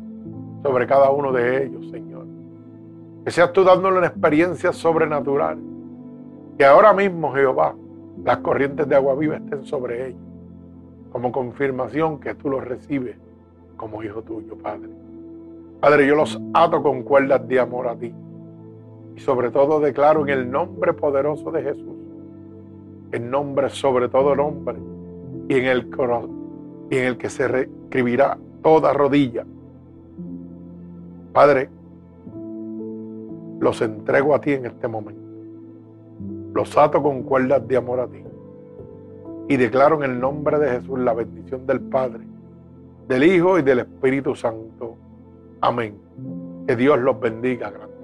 sobre 0.62 0.86
cada 0.86 1.10
uno 1.10 1.32
de 1.32 1.66
ellos, 1.66 1.90
Señor. 1.90 2.28
Que 3.26 3.32
seas 3.32 3.52
tú 3.52 3.64
dándole 3.64 3.98
una 3.98 4.06
experiencia 4.06 4.74
sobrenatural 4.74 5.58
que 6.56 6.64
ahora 6.64 6.94
mismo, 6.94 7.34
Jehová, 7.34 7.74
las 8.24 8.38
corrientes 8.38 8.88
de 8.88 8.96
agua 8.96 9.16
viva 9.16 9.38
estén 9.38 9.66
sobre 9.66 10.10
ellos, 10.10 10.22
como 11.12 11.32
confirmación 11.32 12.20
que 12.20 12.36
tú 12.36 12.48
los 12.48 12.64
recibes 12.64 13.18
como 13.76 14.04
hijo 14.04 14.22
tuyo, 14.22 14.56
Padre. 14.56 14.92
Padre, 15.80 16.06
yo 16.06 16.14
los 16.14 16.40
ato 16.54 16.84
con 16.84 17.02
cuerdas 17.02 17.48
de 17.48 17.60
amor 17.60 17.88
a 17.88 17.96
ti. 17.96 18.14
Y 19.16 19.20
sobre 19.20 19.50
todo 19.50 19.80
declaro 19.80 20.22
en 20.22 20.30
el 20.30 20.52
nombre 20.52 20.94
poderoso 20.94 21.50
de 21.50 21.64
Jesús, 21.64 22.01
el 23.12 23.30
nombre 23.30 23.70
sobre 23.70 24.10
todo 24.10 24.36
nombre, 24.36 24.78
y 25.48 25.56
en 25.56 25.66
el, 25.66 25.90
y 26.90 26.98
en 26.98 27.06
el 27.06 27.18
que 27.18 27.30
se 27.30 27.48
reescribirá 27.48 28.38
toda 28.62 28.94
rodilla. 28.94 29.46
Padre, 31.34 31.70
los 33.60 33.82
entrego 33.82 34.36
a 34.36 34.42
ti 34.42 34.54
en 34.54 34.66
este 34.66 34.88
momento 34.88 35.22
los 36.54 36.78
ato 36.78 37.02
con 37.02 37.24
cuerdas 37.24 37.68
de 37.68 37.78
amor 37.78 38.00
a 38.00 38.08
ti. 38.08 38.24
Y 39.48 39.58
declaro 39.58 40.04
en 40.04 40.12
el 40.12 40.20
nombre 40.20 40.60
de 40.60 40.70
Jesús 40.72 41.00
la 41.00 41.14
bendición 41.14 41.66
del 41.66 41.82
Padre, 41.82 42.22
del 43.08 43.24
Hijo 43.24 43.60
y 43.60 43.62
del 43.62 43.80
Espíritu 43.80 44.36
Santo. 44.36 44.96
Amén. 45.62 45.96
Que 46.68 46.76
Dios 46.76 47.00
los 47.00 47.20
bendiga 47.20 47.70
grandemente. 47.70 48.01